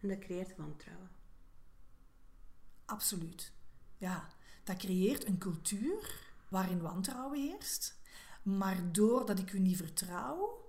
En 0.00 0.08
dat 0.08 0.18
creëert 0.18 0.56
wantrouwen. 0.56 1.10
Absoluut. 2.84 3.52
Ja, 3.98 4.28
dat 4.64 4.76
creëert 4.76 5.26
een 5.26 5.38
cultuur 5.38 6.32
waarin 6.48 6.80
wantrouwen 6.80 7.40
heerst. 7.40 8.00
Maar 8.42 8.92
doordat 8.92 9.38
ik 9.38 9.52
u 9.52 9.58
niet 9.58 9.76
vertrouw, 9.76 10.63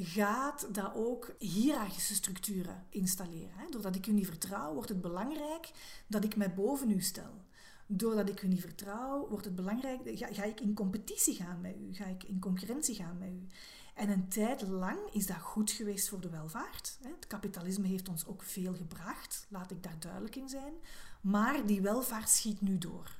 gaat 0.00 0.74
dat 0.74 0.94
ook 0.94 1.34
hiërarchische 1.38 2.14
structuren 2.14 2.86
installeren. 2.88 3.70
Doordat 3.70 3.94
ik 3.94 4.06
u 4.06 4.12
niet 4.12 4.26
vertrouw, 4.26 4.74
wordt 4.74 4.88
het 4.88 5.00
belangrijk 5.00 5.70
dat 6.06 6.24
ik 6.24 6.36
mij 6.36 6.54
boven 6.54 6.90
u 6.90 7.00
stel. 7.00 7.46
Doordat 7.86 8.28
ik 8.28 8.42
u 8.42 8.48
niet 8.48 8.60
vertrouw, 8.60 9.28
wordt 9.28 9.44
het 9.44 9.54
belangrijk, 9.54 10.00
ga, 10.04 10.26
ga 10.32 10.44
ik 10.44 10.60
in 10.60 10.74
competitie 10.74 11.34
gaan 11.34 11.60
met 11.60 11.76
u, 11.80 11.94
ga 11.94 12.04
ik 12.04 12.24
in 12.24 12.38
concurrentie 12.38 12.94
gaan 12.94 13.18
met 13.18 13.28
u. 13.28 13.46
En 13.94 14.08
een 14.08 14.28
tijd 14.28 14.62
lang 14.62 14.98
is 15.12 15.26
dat 15.26 15.36
goed 15.36 15.70
geweest 15.70 16.08
voor 16.08 16.20
de 16.20 16.30
welvaart. 16.30 16.98
Het 17.02 17.26
kapitalisme 17.26 17.86
heeft 17.86 18.08
ons 18.08 18.26
ook 18.26 18.42
veel 18.42 18.74
gebracht, 18.74 19.46
laat 19.48 19.70
ik 19.70 19.82
daar 19.82 19.98
duidelijk 19.98 20.36
in 20.36 20.48
zijn. 20.48 20.74
Maar 21.20 21.66
die 21.66 21.80
welvaart 21.80 22.28
schiet 22.28 22.60
nu 22.60 22.78
door. 22.78 23.16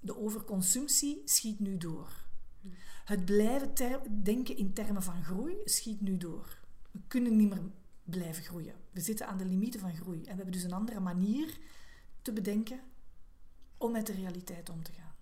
De 0.00 0.16
overconsumptie 0.16 1.22
schiet 1.24 1.60
nu 1.60 1.76
door. 1.76 2.21
Het 3.04 3.24
blijven 3.24 4.22
denken 4.22 4.56
in 4.56 4.72
termen 4.72 5.02
van 5.02 5.24
groei 5.24 5.56
schiet 5.64 6.00
nu 6.00 6.16
door. 6.16 6.58
We 6.90 7.00
kunnen 7.06 7.36
niet 7.36 7.48
meer 7.48 7.62
blijven 8.04 8.42
groeien. 8.42 8.74
We 8.90 9.00
zitten 9.00 9.26
aan 9.26 9.38
de 9.38 9.44
limieten 9.44 9.80
van 9.80 9.96
groei. 9.96 10.18
En 10.18 10.24
we 10.24 10.34
hebben 10.34 10.52
dus 10.52 10.62
een 10.62 10.72
andere 10.72 11.00
manier 11.00 11.58
te 12.22 12.32
bedenken 12.32 12.80
om 13.76 13.92
met 13.92 14.06
de 14.06 14.12
realiteit 14.12 14.70
om 14.70 14.82
te 14.82 14.92
gaan. 14.92 15.14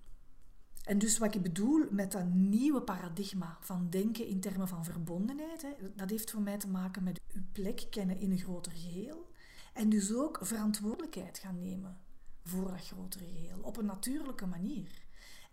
En 0.84 0.98
dus 0.98 1.18
wat 1.18 1.34
ik 1.34 1.42
bedoel 1.42 1.86
met 1.90 2.12
dat 2.12 2.24
nieuwe 2.28 2.82
paradigma 2.82 3.58
van 3.60 3.90
denken 3.90 4.26
in 4.26 4.40
termen 4.40 4.68
van 4.68 4.84
verbondenheid, 4.84 5.62
hè, 5.62 5.72
dat 5.94 6.10
heeft 6.10 6.30
voor 6.30 6.40
mij 6.40 6.58
te 6.58 6.68
maken 6.68 7.02
met 7.02 7.20
uw 7.32 7.42
plek 7.52 7.86
kennen 7.90 8.18
in 8.18 8.30
een 8.30 8.38
groter 8.38 8.72
geheel. 8.72 9.30
En 9.72 9.88
dus 9.88 10.14
ook 10.14 10.38
verantwoordelijkheid 10.42 11.38
gaan 11.38 11.60
nemen 11.60 11.98
voor 12.44 12.70
dat 12.70 12.86
grotere 12.86 13.24
geheel, 13.24 13.58
op 13.62 13.76
een 13.76 13.86
natuurlijke 13.86 14.46
manier. 14.46 14.90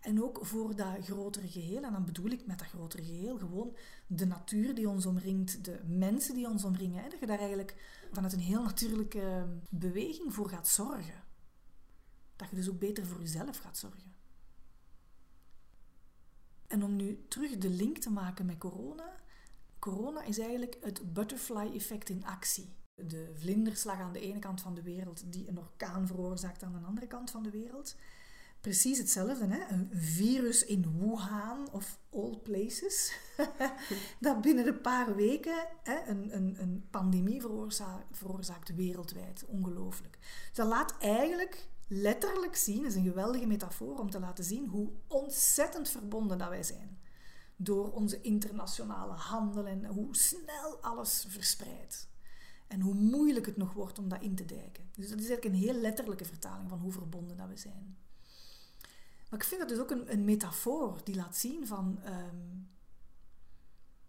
En 0.00 0.22
ook 0.22 0.46
voor 0.46 0.76
dat 0.76 1.04
grotere 1.04 1.48
geheel, 1.48 1.82
en 1.82 1.92
dan 1.92 2.04
bedoel 2.04 2.30
ik 2.30 2.46
met 2.46 2.58
dat 2.58 2.68
grotere 2.68 3.04
geheel 3.04 3.38
gewoon 3.38 3.76
de 4.06 4.26
natuur 4.26 4.74
die 4.74 4.88
ons 4.88 5.06
omringt, 5.06 5.64
de 5.64 5.80
mensen 5.86 6.34
die 6.34 6.48
ons 6.48 6.64
omringen, 6.64 7.02
hè, 7.02 7.08
dat 7.08 7.18
je 7.18 7.26
daar 7.26 7.38
eigenlijk 7.38 7.74
vanuit 8.12 8.32
een 8.32 8.38
heel 8.38 8.62
natuurlijke 8.62 9.46
beweging 9.70 10.34
voor 10.34 10.48
gaat 10.48 10.68
zorgen. 10.68 11.24
Dat 12.36 12.50
je 12.50 12.56
dus 12.56 12.70
ook 12.70 12.78
beter 12.78 13.06
voor 13.06 13.20
jezelf 13.20 13.58
gaat 13.58 13.78
zorgen. 13.78 14.14
En 16.66 16.84
om 16.84 16.96
nu 16.96 17.24
terug 17.28 17.58
de 17.58 17.70
link 17.70 17.98
te 17.98 18.10
maken 18.10 18.46
met 18.46 18.58
corona. 18.58 19.16
Corona 19.78 20.22
is 20.22 20.38
eigenlijk 20.38 20.76
het 20.80 21.12
butterfly-effect 21.12 22.08
in 22.08 22.24
actie. 22.24 22.76
De 22.94 23.30
vlinderslag 23.34 23.98
aan 23.98 24.12
de 24.12 24.20
ene 24.20 24.38
kant 24.38 24.60
van 24.60 24.74
de 24.74 24.82
wereld 24.82 25.32
die 25.32 25.48
een 25.48 25.58
orkaan 25.58 26.06
veroorzaakt 26.06 26.62
aan 26.62 26.72
de 26.72 26.86
andere 26.86 27.06
kant 27.06 27.30
van 27.30 27.42
de 27.42 27.50
wereld. 27.50 27.96
Precies 28.60 28.98
hetzelfde, 28.98 29.46
hè? 29.46 29.74
een 29.74 29.88
virus 29.92 30.64
in 30.64 30.98
Wuhan 30.98 31.72
of 31.72 31.98
all 32.12 32.36
places, 32.42 33.12
dat 34.20 34.40
binnen 34.40 34.66
een 34.66 34.80
paar 34.80 35.16
weken 35.16 35.66
hè, 35.82 36.06
een, 36.06 36.36
een, 36.36 36.56
een 36.60 36.86
pandemie 36.90 37.40
veroorzaakt, 38.10 38.74
wereldwijd. 38.74 39.44
Ongelooflijk. 39.46 40.18
Dat 40.52 40.66
laat 40.66 40.96
eigenlijk 40.98 41.68
letterlijk 41.88 42.56
zien, 42.56 42.84
is 42.84 42.94
een 42.94 43.04
geweldige 43.04 43.46
metafoor 43.46 43.98
om 43.98 44.10
te 44.10 44.20
laten 44.20 44.44
zien 44.44 44.66
hoe 44.66 44.90
ontzettend 45.06 45.88
verbonden 45.88 46.38
dat 46.38 46.48
wij 46.48 46.62
zijn. 46.62 46.98
Door 47.56 47.92
onze 47.92 48.20
internationale 48.20 49.12
handel 49.12 49.66
en 49.66 49.84
hoe 49.84 50.16
snel 50.16 50.78
alles 50.80 51.26
verspreidt. 51.28 52.08
En 52.66 52.80
hoe 52.80 52.94
moeilijk 52.94 53.46
het 53.46 53.56
nog 53.56 53.72
wordt 53.72 53.98
om 53.98 54.08
dat 54.08 54.22
in 54.22 54.34
te 54.34 54.44
dijken. 54.44 54.90
Dus 54.94 55.08
dat 55.08 55.20
is 55.20 55.28
eigenlijk 55.28 55.44
een 55.44 55.62
heel 55.62 55.80
letterlijke 55.80 56.24
vertaling 56.24 56.68
van 56.68 56.78
hoe 56.78 56.92
verbonden 56.92 57.36
dat 57.36 57.48
we 57.48 57.56
zijn. 57.56 57.96
Maar 59.28 59.38
ik 59.38 59.44
vind 59.44 59.60
dat 59.60 59.68
dus 59.68 59.78
ook 59.78 59.90
een, 59.90 60.12
een 60.12 60.24
metafoor 60.24 61.00
die 61.04 61.14
laat 61.14 61.36
zien 61.36 61.66
van 61.66 62.00
ehm, 62.02 62.36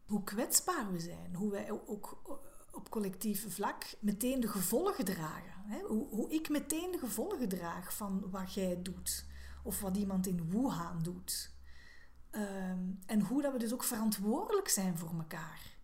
hoe 0.05 0.23
kwetsbaar 0.23 0.91
we 0.91 0.99
zijn. 0.99 1.35
Hoe 1.35 1.51
wij 1.51 1.71
ook 1.71 2.21
op 2.71 2.89
collectief 2.89 3.53
vlak 3.53 3.85
meteen 3.99 4.39
de 4.39 4.47
gevolgen 4.47 5.05
dragen. 5.05 5.63
Hè? 5.65 5.79
Hoe, 5.81 6.07
hoe, 6.07 6.29
ik 6.29 6.49
meteen 6.49 6.91
de 6.91 6.97
gevolgen 6.97 7.49
draag 7.49 7.93
van 7.93 8.29
wat 8.29 8.53
jij 8.53 8.81
doet. 8.81 9.25
Of 9.63 9.81
wat 9.81 9.97
iemand 9.97 10.27
in 10.27 10.49
Wuhan 10.49 11.03
doet. 11.03 11.51
Ehm, 12.29 12.79
en 13.05 13.21
hoe 13.21 13.41
dat 13.41 13.51
we 13.51 13.59
dus 13.59 13.73
ook 13.73 13.83
verantwoordelijk 13.83 14.67
zijn 14.67 14.97
voor 14.97 15.13
elkaar. 15.17 15.77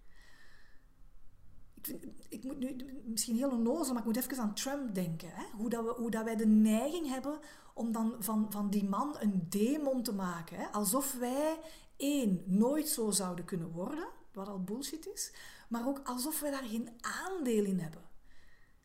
Ik, 1.81 2.07
ik 2.29 2.43
moet 2.43 2.59
nu 2.59 3.01
misschien 3.05 3.35
heel 3.35 3.51
onnozel, 3.51 3.93
maar 3.93 4.01
ik 4.01 4.07
moet 4.07 4.17
even 4.17 4.37
aan 4.37 4.53
Trump 4.53 4.95
denken. 4.95 5.29
Hè? 5.31 5.43
Hoe, 5.53 5.69
dat 5.69 5.83
we, 5.83 5.93
hoe 5.97 6.11
dat 6.11 6.23
wij 6.23 6.35
de 6.35 6.47
neiging 6.47 7.07
hebben 7.07 7.39
om 7.75 7.91
dan 7.91 8.15
van, 8.19 8.45
van 8.49 8.69
die 8.69 8.89
man 8.89 9.15
een 9.19 9.45
demon 9.49 10.03
te 10.03 10.13
maken. 10.13 10.71
Alsof 10.71 11.13
wij 11.13 11.59
één, 11.97 12.43
nooit 12.45 12.87
zo 12.87 13.11
zouden 13.11 13.45
kunnen 13.45 13.71
worden, 13.71 14.07
wat 14.33 14.47
al 14.47 14.63
bullshit 14.63 15.07
is 15.13 15.31
maar 15.67 15.87
ook 15.87 16.01
alsof 16.03 16.39
we 16.39 16.49
daar 16.49 16.63
geen 16.63 16.89
aandeel 17.01 17.63
in 17.63 17.79
hebben. 17.79 18.01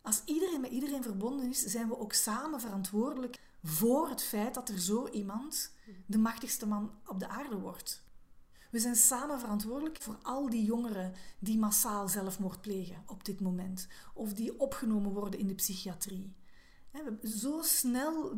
Als 0.03 0.23
iedereen 0.25 0.61
met 0.61 0.71
iedereen 0.71 1.03
verbonden 1.03 1.49
is, 1.49 1.65
zijn 1.65 1.89
we 1.89 1.99
ook 1.99 2.13
samen 2.13 2.61
verantwoordelijk 2.61 3.41
voor 3.63 4.09
het 4.09 4.23
feit 4.23 4.55
dat 4.55 4.69
er 4.69 4.81
zo 4.81 5.09
iemand 5.09 5.73
de 6.07 6.19
machtigste 6.19 6.67
man 6.67 6.91
op 7.07 7.19
de 7.19 7.29
aarde 7.29 7.59
wordt. 7.59 8.03
We 8.71 8.79
zijn 8.79 8.97
samen 8.97 9.41
verantwoordelijk 9.41 10.03
voor 10.03 10.19
al 10.23 10.51
die 10.51 10.65
jongeren 10.65 11.15
die 11.39 11.59
massaal 11.59 12.09
zelfmoord 12.09 12.61
plegen 12.61 13.03
op 13.07 13.25
dit 13.25 13.41
moment, 13.41 13.89
of 14.15 14.33
die 14.33 14.61
opgenomen 14.61 15.13
worden 15.13 15.41
in 15.41 15.47
de 15.47 15.55
psychiatrie. 15.55 16.35
Zo 17.23 17.63
snel 17.63 18.33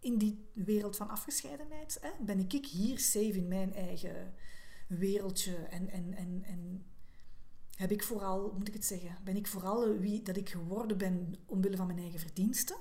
in 0.00 0.18
die 0.18 0.48
wereld 0.52 0.96
van 0.96 1.08
afgescheidenheid 1.08 2.00
ben 2.20 2.38
ik 2.38 2.66
hier 2.66 2.98
safe 2.98 3.36
in 3.36 3.48
mijn 3.48 3.74
eigen 3.74 4.34
wereldje 4.88 5.56
en, 5.56 5.88
en, 5.88 6.14
en, 6.14 6.42
en 6.44 6.86
heb 7.76 7.90
ik 7.90 8.02
vooral, 8.02 8.52
moet 8.52 8.68
ik 8.68 8.74
het 8.74 8.84
zeggen, 8.84 9.18
ben 9.24 9.36
ik 9.36 9.46
vooral 9.46 9.98
wie 9.98 10.22
dat 10.22 10.36
ik 10.36 10.48
geworden 10.48 10.98
ben 10.98 11.34
omwille 11.46 11.76
van 11.76 11.86
mijn 11.86 11.98
eigen 11.98 12.20
verdiensten. 12.20 12.76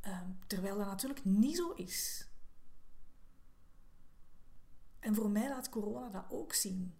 Ehm, 0.00 0.30
terwijl 0.46 0.78
dat 0.78 0.86
natuurlijk 0.86 1.24
niet 1.24 1.56
zo 1.56 1.72
is. 1.72 2.28
En 4.98 5.14
voor 5.14 5.30
mij 5.30 5.48
laat 5.48 5.68
corona 5.68 6.08
dat 6.08 6.26
ook 6.28 6.52
zien. 6.52 6.94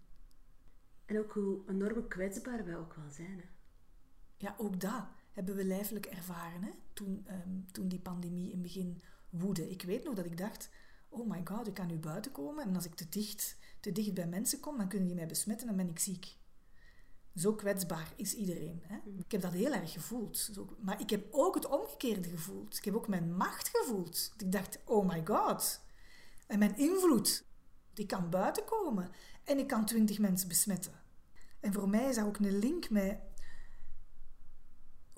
En 1.04 1.18
ook 1.18 1.32
hoe 1.32 1.62
enorm 1.68 2.08
kwetsbaar 2.08 2.64
wij 2.64 2.76
ook 2.76 2.94
wel 2.94 3.10
zijn. 3.10 3.38
Hè? 3.38 3.48
Ja, 4.36 4.54
ook 4.58 4.80
dat 4.80 5.04
hebben 5.38 5.56
we 5.56 5.64
lijfelijk 5.64 6.06
ervaren 6.06 6.62
hè? 6.62 6.70
Toen, 6.92 7.22
ehm, 7.26 7.60
toen 7.72 7.88
die 7.88 8.00
pandemie 8.00 8.44
in 8.44 8.52
het 8.52 8.62
begin 8.62 9.02
woedde. 9.30 9.70
Ik 9.70 9.82
weet 9.82 10.04
nog 10.04 10.14
dat 10.14 10.24
ik 10.24 10.38
dacht, 10.38 10.70
oh 11.08 11.30
my 11.30 11.40
god, 11.44 11.66
ik 11.66 11.74
kan 11.74 11.86
nu 11.86 11.96
buiten 11.96 12.32
komen 12.32 12.64
en 12.64 12.74
als 12.74 12.84
ik 12.84 12.94
te 12.94 13.08
dicht, 13.08 13.56
te 13.80 13.92
dicht 13.92 14.14
bij 14.14 14.26
mensen 14.26 14.60
kom, 14.60 14.76
dan 14.76 14.88
kunnen 14.88 15.06
die 15.06 15.16
mij 15.16 15.26
besmetten 15.26 15.68
en 15.68 15.76
ben 15.76 15.88
ik 15.88 15.98
ziek. 15.98 16.36
Zo 17.34 17.54
kwetsbaar 17.54 18.12
is 18.16 18.34
iedereen. 18.34 18.82
Hè? 18.82 18.96
Mm. 19.04 19.18
Ik 19.18 19.32
heb 19.32 19.40
dat 19.40 19.52
heel 19.52 19.72
erg 19.72 19.92
gevoeld. 19.92 20.50
Maar 20.80 21.00
ik 21.00 21.10
heb 21.10 21.26
ook 21.30 21.54
het 21.54 21.66
omgekeerde 21.66 22.28
gevoeld. 22.28 22.76
Ik 22.76 22.84
heb 22.84 22.94
ook 22.94 23.08
mijn 23.08 23.36
macht 23.36 23.68
gevoeld. 23.72 24.32
Ik 24.36 24.52
dacht, 24.52 24.78
oh 24.84 25.08
my 25.08 25.22
god. 25.24 25.80
En 26.46 26.58
mijn 26.58 26.76
invloed. 26.76 27.44
Die 27.92 28.06
kan 28.06 28.30
buiten 28.30 28.64
komen. 28.64 29.10
En 29.44 29.58
ik 29.58 29.66
kan 29.66 29.84
twintig 29.84 30.18
mensen 30.18 30.48
besmetten. 30.48 30.92
En 31.60 31.72
voor 31.72 31.88
mij 31.88 32.08
is 32.08 32.14
daar 32.14 32.26
ook 32.26 32.38
een 32.38 32.58
link 32.58 32.90
met 32.90 33.18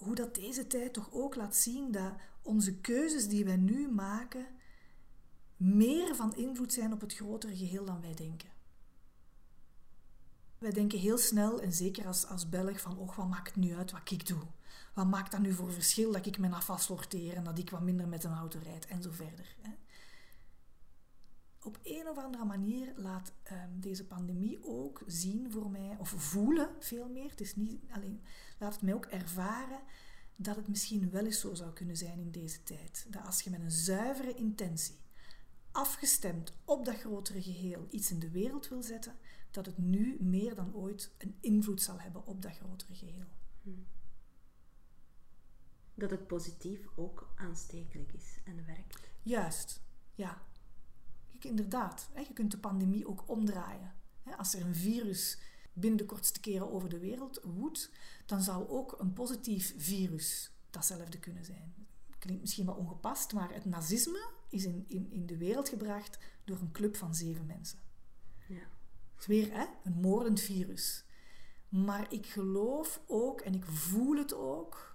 hoe 0.01 0.15
dat 0.15 0.35
deze 0.35 0.67
tijd 0.67 0.93
toch 0.93 1.13
ook 1.13 1.35
laat 1.35 1.57
zien 1.57 1.93
dat 1.93 2.13
onze 2.43 2.75
keuzes 2.75 3.29
die 3.29 3.45
wij 3.45 3.57
nu 3.57 3.89
maken 3.89 4.47
meer 5.57 6.15
van 6.15 6.37
invloed 6.37 6.73
zijn 6.73 6.93
op 6.93 7.01
het 7.01 7.15
grotere 7.15 7.57
geheel 7.57 7.85
dan 7.85 8.01
wij 8.01 8.15
denken. 8.15 8.49
Wij 10.59 10.73
denken 10.73 10.99
heel 10.99 11.19
snel, 11.19 11.61
en 11.61 11.73
zeker 11.73 12.07
als, 12.07 12.27
als 12.27 12.49
Belg, 12.49 12.81
van 12.81 12.99
oh, 12.99 13.17
wat 13.17 13.29
maakt 13.29 13.47
het 13.47 13.57
nu 13.57 13.75
uit 13.75 13.91
wat 13.91 14.11
ik 14.11 14.27
doe? 14.27 14.43
Wat 14.95 15.07
maakt 15.07 15.31
dat 15.31 15.41
nu 15.41 15.53
voor 15.53 15.73
verschil 15.73 16.13
dat 16.13 16.27
ik 16.27 16.39
mijn 16.39 16.55
afval 16.55 16.79
sorteer 16.79 17.35
en 17.35 17.45
dat 17.45 17.59
ik 17.59 17.71
wat 17.71 17.81
minder 17.81 18.09
met 18.09 18.25
een 18.25 18.35
auto 18.35 18.59
rijd 18.63 18.87
en 18.87 19.03
zo 19.03 19.11
verder. 19.11 19.57
Hè? 19.61 19.71
Op 21.63 21.79
een 21.83 22.09
of 22.09 22.19
andere 22.19 22.45
manier 22.45 22.93
laat 22.97 23.33
ehm, 23.43 23.81
deze 23.81 24.07
pandemie 24.07 24.59
ook 24.65 25.03
zien 25.07 25.51
voor 25.51 25.71
mij, 25.71 25.97
of 25.99 26.09
voelen 26.09 26.71
veel 26.79 27.09
meer. 27.09 27.31
Het 27.31 27.41
is 27.41 27.57
niet 27.57 27.83
alleen, 27.91 28.21
laat 28.59 28.73
het 28.73 28.83
mij 28.83 28.95
ook 28.95 29.07
ervaren 29.07 29.81
dat 30.37 30.57
het 30.57 30.69
misschien 30.69 31.11
wel 31.11 31.25
eens 31.25 31.41
zo 31.41 31.55
zou 31.55 31.73
kunnen 31.73 31.97
zijn 31.97 32.19
in 32.19 32.31
deze 32.31 32.63
tijd. 32.63 33.07
Dat 33.09 33.27
als 33.27 33.43
je 33.43 33.51
met 33.51 33.61
een 33.61 33.71
zuivere 33.71 34.35
intentie, 34.35 34.99
afgestemd 35.71 36.53
op 36.65 36.85
dat 36.85 36.97
grotere 36.99 37.43
geheel, 37.43 37.87
iets 37.91 38.11
in 38.11 38.19
de 38.19 38.31
wereld 38.31 38.69
wil 38.69 38.83
zetten, 38.83 39.17
dat 39.51 39.67
het 39.67 39.79
nu 39.79 40.17
meer 40.21 40.55
dan 40.55 40.75
ooit 40.75 41.15
een 41.19 41.37
invloed 41.41 41.83
zal 41.83 42.01
hebben 42.01 42.27
op 42.27 42.43
dat 42.43 42.53
grotere 42.57 42.95
geheel. 42.95 43.27
Hmm. 43.63 43.87
Dat 45.95 46.11
het 46.11 46.27
positief 46.27 46.87
ook 46.97 47.33
aanstekelijk 47.35 48.13
is 48.13 48.39
en 48.45 48.67
werkt. 48.67 49.11
Juist, 49.23 49.83
ja. 50.15 50.43
Inderdaad, 51.45 52.09
je 52.15 52.33
kunt 52.33 52.51
de 52.51 52.59
pandemie 52.59 53.07
ook 53.07 53.23
omdraaien. 53.27 53.95
Als 54.37 54.55
er 54.55 54.67
een 54.67 54.75
virus 54.75 55.39
binnen 55.73 55.99
de 55.99 56.05
kortste 56.05 56.41
keren 56.41 56.73
over 56.73 56.89
de 56.89 56.99
wereld 56.99 57.41
woedt, 57.45 57.91
dan 58.27 58.43
zou 58.43 58.69
ook 58.69 58.97
een 58.99 59.13
positief 59.13 59.75
virus 59.77 60.51
datzelfde 60.71 61.19
kunnen 61.19 61.45
zijn. 61.45 61.75
Klinkt 62.19 62.41
misschien 62.41 62.67
wel 62.67 62.75
ongepast, 62.75 63.33
maar 63.33 63.53
het 63.53 63.65
nazisme 63.65 64.31
is 64.49 64.65
in, 64.65 64.85
in, 64.89 65.11
in 65.11 65.27
de 65.27 65.37
wereld 65.37 65.69
gebracht 65.69 66.19
door 66.45 66.61
een 66.61 66.73
club 66.73 66.97
van 66.97 67.15
zeven 67.15 67.47
mensen. 67.47 67.79
Ja. 68.49 68.55
Het 69.15 69.21
is 69.21 69.27
weer 69.27 69.53
hè, 69.53 69.67
een 69.85 70.01
moordend 70.01 70.41
virus. 70.41 71.05
Maar 71.69 72.13
ik 72.13 72.27
geloof 72.27 73.01
ook 73.07 73.41
en 73.41 73.55
ik 73.55 73.65
voel 73.65 74.17
het 74.17 74.35
ook, 74.35 74.90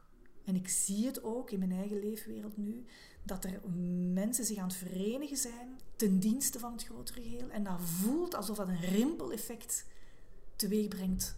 en 0.46 0.56
ik 0.56 0.68
zie 0.68 1.06
het 1.06 1.24
ook 1.24 1.52
in 1.52 1.60
mijn 1.60 1.72
eigen 1.72 2.00
leefwereld 2.00 2.58
nu, 2.58 2.86
dat 3.24 3.46
er 3.46 3.70
mensen 4.14 4.46
zich 4.46 4.58
aan 4.58 4.68
het 4.68 4.75
verenigen 4.78 5.38
zijn 5.38 5.80
ten 5.96 6.20
dienste 6.20 6.60
van 6.60 6.72
het 6.72 6.84
grotere 6.84 7.22
geheel. 7.22 7.50
En 7.50 7.64
dat 7.64 7.82
voelt 7.82 8.36
alsof 8.36 8.58
dat 8.58 8.68
een 8.68 8.80
rimpeleffect 8.80 9.86
teweeg 10.56 10.88
brengt 10.88 11.36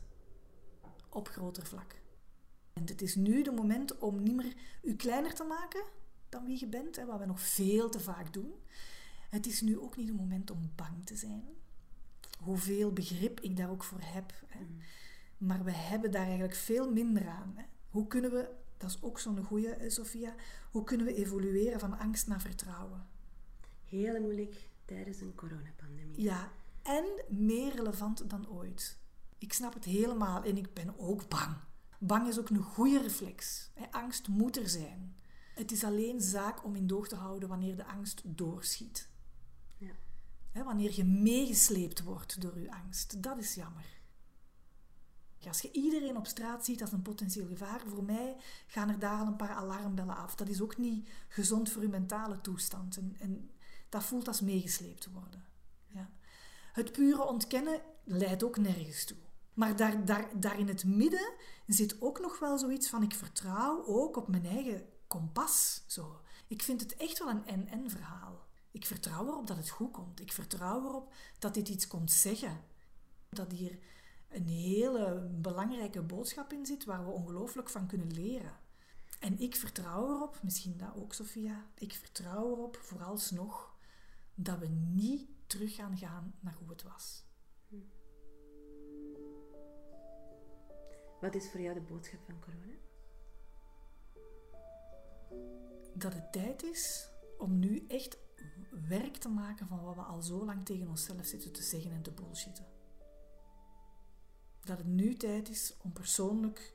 op 1.10 1.28
groter 1.28 1.66
vlak. 1.66 1.96
En 2.74 2.86
het 2.86 3.02
is 3.02 3.16
nu 3.16 3.44
de 3.44 3.52
moment 3.52 3.98
om 3.98 4.24
niet 4.24 4.36
meer 4.36 4.54
u 4.82 4.96
kleiner 4.96 5.34
te 5.34 5.44
maken 5.44 5.84
dan 6.30 6.46
wie 6.46 6.60
je 6.60 6.68
bent, 6.68 6.96
hè, 6.96 7.06
wat 7.06 7.20
we 7.20 7.26
nog 7.26 7.42
veel 7.42 7.90
te 7.90 8.00
vaak 8.00 8.34
doen. 8.34 8.54
Het 9.30 9.46
is 9.46 9.62
nu 9.62 9.80
ook 9.80 9.96
niet 9.96 10.08
het 10.08 10.18
moment 10.18 10.52
om 10.52 10.72
bang 10.76 11.06
te 11.06 11.16
zijn. 11.16 11.44
Hoeveel 12.40 12.94
begrip 12.94 13.40
ik 13.40 13.58
daar 13.58 13.70
ook 13.70 13.84
voor 13.84 14.02
heb. 14.02 14.34
Hè. 14.48 14.60
Mm. 14.60 14.78
Maar 15.38 15.64
we 15.64 15.72
hebben 15.72 16.12
daar 16.12 16.26
eigenlijk 16.26 16.56
veel 16.56 16.92
minder 16.92 17.28
aan. 17.28 17.54
Hè. 17.56 17.64
Hoe 17.90 18.08
kunnen 18.08 18.32
we, 18.32 18.50
dat 18.78 18.90
is 18.90 19.02
ook 19.02 19.20
zo'n 19.20 19.44
goede, 19.44 19.86
Sophia, 19.88 20.36
hoe 20.72 20.84
kunnen 20.84 21.06
we 21.06 21.14
evolueren 21.14 21.80
van 21.80 21.98
angst 22.00 22.28
naar 22.28 22.42
vertrouwen? 22.42 23.08
Heel 23.84 24.22
moeilijk 24.22 24.70
tijdens 24.86 25.22
een 25.22 25.36
coronapandemie. 25.36 26.22
Ja, 26.22 26.52
en 26.84 27.06
meer 27.28 27.76
relevant 27.76 28.30
dan 28.30 28.50
ooit. 28.50 28.98
Ik 29.38 29.54
snap 29.54 29.74
het 29.74 29.84
helemaal 29.84 30.44
en 30.44 30.58
ik 30.58 30.74
ben 30.74 31.00
ook 31.00 31.28
bang. 31.30 31.56
Bang 32.00 32.28
is 32.28 32.40
ook 32.40 32.50
een 32.50 32.62
goede 32.62 33.02
reflex. 33.02 33.70
Angst 33.92 34.28
moet 34.28 34.58
er 34.58 34.70
zijn. 34.70 35.16
Het 35.56 35.72
is 35.72 35.84
alleen 35.84 36.22
zaak 36.22 36.64
om 36.64 36.76
in 36.76 36.88
doog 36.88 37.08
te 37.08 37.16
houden 37.16 37.50
wanneer 37.50 37.76
de 37.76 37.86
angst 37.86 38.22
doorschiet. 38.26 39.10
Ja. 39.78 40.64
Wanneer 40.64 40.96
je 40.96 41.04
meegesleept 41.04 42.04
wordt 42.04 42.42
door 42.42 42.60
je 42.60 42.72
angst. 42.72 43.24
Dat 43.24 43.38
is 43.38 43.56
jammer. 43.56 43.97
Als 45.46 45.62
je 45.62 45.72
iedereen 45.72 46.18
op 46.18 46.28
straat 46.28 46.66
ziet 46.66 46.82
als 46.82 46.92
een 46.92 47.02
potentieel 47.02 47.48
gevaar, 47.48 47.82
voor 47.88 48.04
mij 48.04 48.36
gaan 48.68 48.90
er 48.90 49.00
daar 49.00 49.20
al 49.20 49.28
een 49.28 49.36
paar 49.36 49.56
alarmbellen 49.56 50.18
af. 50.18 50.36
Dat 50.36 50.50
is 50.50 50.62
ook 50.62 50.78
niet 50.78 51.10
gezond 51.28 51.70
voor 51.70 51.82
je 51.82 51.88
mentale 51.88 52.42
toestand. 52.42 52.98
En, 52.98 53.16
en 53.20 53.52
dat 53.90 54.04
voelt 54.04 54.28
als 54.28 54.42
meegesleept 54.42 55.02
te 55.02 55.12
worden. 55.12 55.46
Ja. 55.88 56.10
Het 56.74 56.92
pure 56.92 57.24
ontkennen 57.24 57.82
leidt 58.04 58.44
ook 58.44 58.58
nergens 58.58 59.06
toe. 59.06 59.18
Maar 59.54 59.76
daar, 59.76 60.06
daar, 60.06 60.40
daar 60.40 60.60
in 60.60 60.68
het 60.68 60.86
midden 60.86 61.34
zit 61.68 62.02
ook 62.02 62.20
nog 62.20 62.40
wel 62.40 62.58
zoiets 62.58 62.90
van: 62.90 63.04
ik 63.04 63.14
vertrouw 63.14 63.86
ook 63.86 64.18
op 64.18 64.28
mijn 64.28 64.46
eigen 64.46 64.86
kompas. 65.08 65.84
Zo. 65.88 66.22
Ik 66.48 66.64
vind 66.64 66.82
het 66.82 66.96
echt 66.96 67.20
wel 67.20 67.30
een 67.30 67.46
en-en 67.46 67.90
verhaal. 67.90 68.46
Ik 68.72 68.86
vertrouw 68.86 69.28
erop 69.28 69.48
dat 69.48 69.58
het 69.58 69.70
goed 69.70 69.92
komt. 69.92 70.20
Ik 70.20 70.32
vertrouw 70.32 70.86
erop 70.86 71.14
dat 71.40 71.54
dit 71.54 71.70
iets 71.70 71.88
komt 71.88 72.12
zeggen. 72.12 72.64
Dat 73.30 73.52
hier 73.52 73.80
een 74.30 74.48
hele 74.48 75.30
belangrijke 75.42 76.02
boodschap 76.02 76.54
in 76.54 76.66
zit 76.66 76.86
waar 76.86 77.06
we 77.06 77.12
ongelooflijk 77.12 77.70
van 77.70 77.88
kunnen 77.88 78.14
leren. 78.14 78.52
En 79.20 79.40
ik 79.40 79.56
vertrouw 79.56 80.16
erop, 80.16 80.40
misschien 80.44 80.78
dat 80.78 80.96
ook 80.96 81.14
Sophia, 81.14 81.66
ik 81.76 81.94
vertrouw 81.94 82.52
erop 82.52 82.78
vooralsnog 82.78 83.76
dat 84.36 84.60
we 84.60 84.68
niet 84.68 85.28
terug 85.48 85.76
gaan 85.76 85.98
gaan 85.98 86.34
naar 86.40 86.56
hoe 86.60 86.70
het 86.70 86.84
was. 86.84 87.26
Wat 91.22 91.36
is 91.36 91.50
voor 91.52 91.60
jou 91.60 91.74
de 91.74 91.82
boodschap 91.82 92.20
van 92.26 92.40
corona? 92.40 92.76
Dat 95.94 96.14
het 96.14 96.32
tijd 96.32 96.64
is 96.64 97.10
om 97.38 97.60
nu 97.60 97.86
echt 97.88 98.18
werk 98.88 99.16
te 99.16 99.30
maken 99.30 99.68
van 99.68 99.84
wat 99.84 99.96
we 99.96 100.02
al 100.02 100.22
zo 100.22 100.46
lang 100.46 100.66
tegen 100.66 100.88
onszelf 100.88 101.26
zitten 101.26 101.52
te 101.52 101.62
zeggen 101.64 101.92
en 101.92 102.02
te 102.02 102.12
bullshitten. 102.12 102.77
Dat 104.68 104.78
het 104.78 104.88
nu 104.88 105.14
tijd 105.14 105.50
is 105.50 105.78
om 105.82 105.92
persoonlijk 105.92 106.74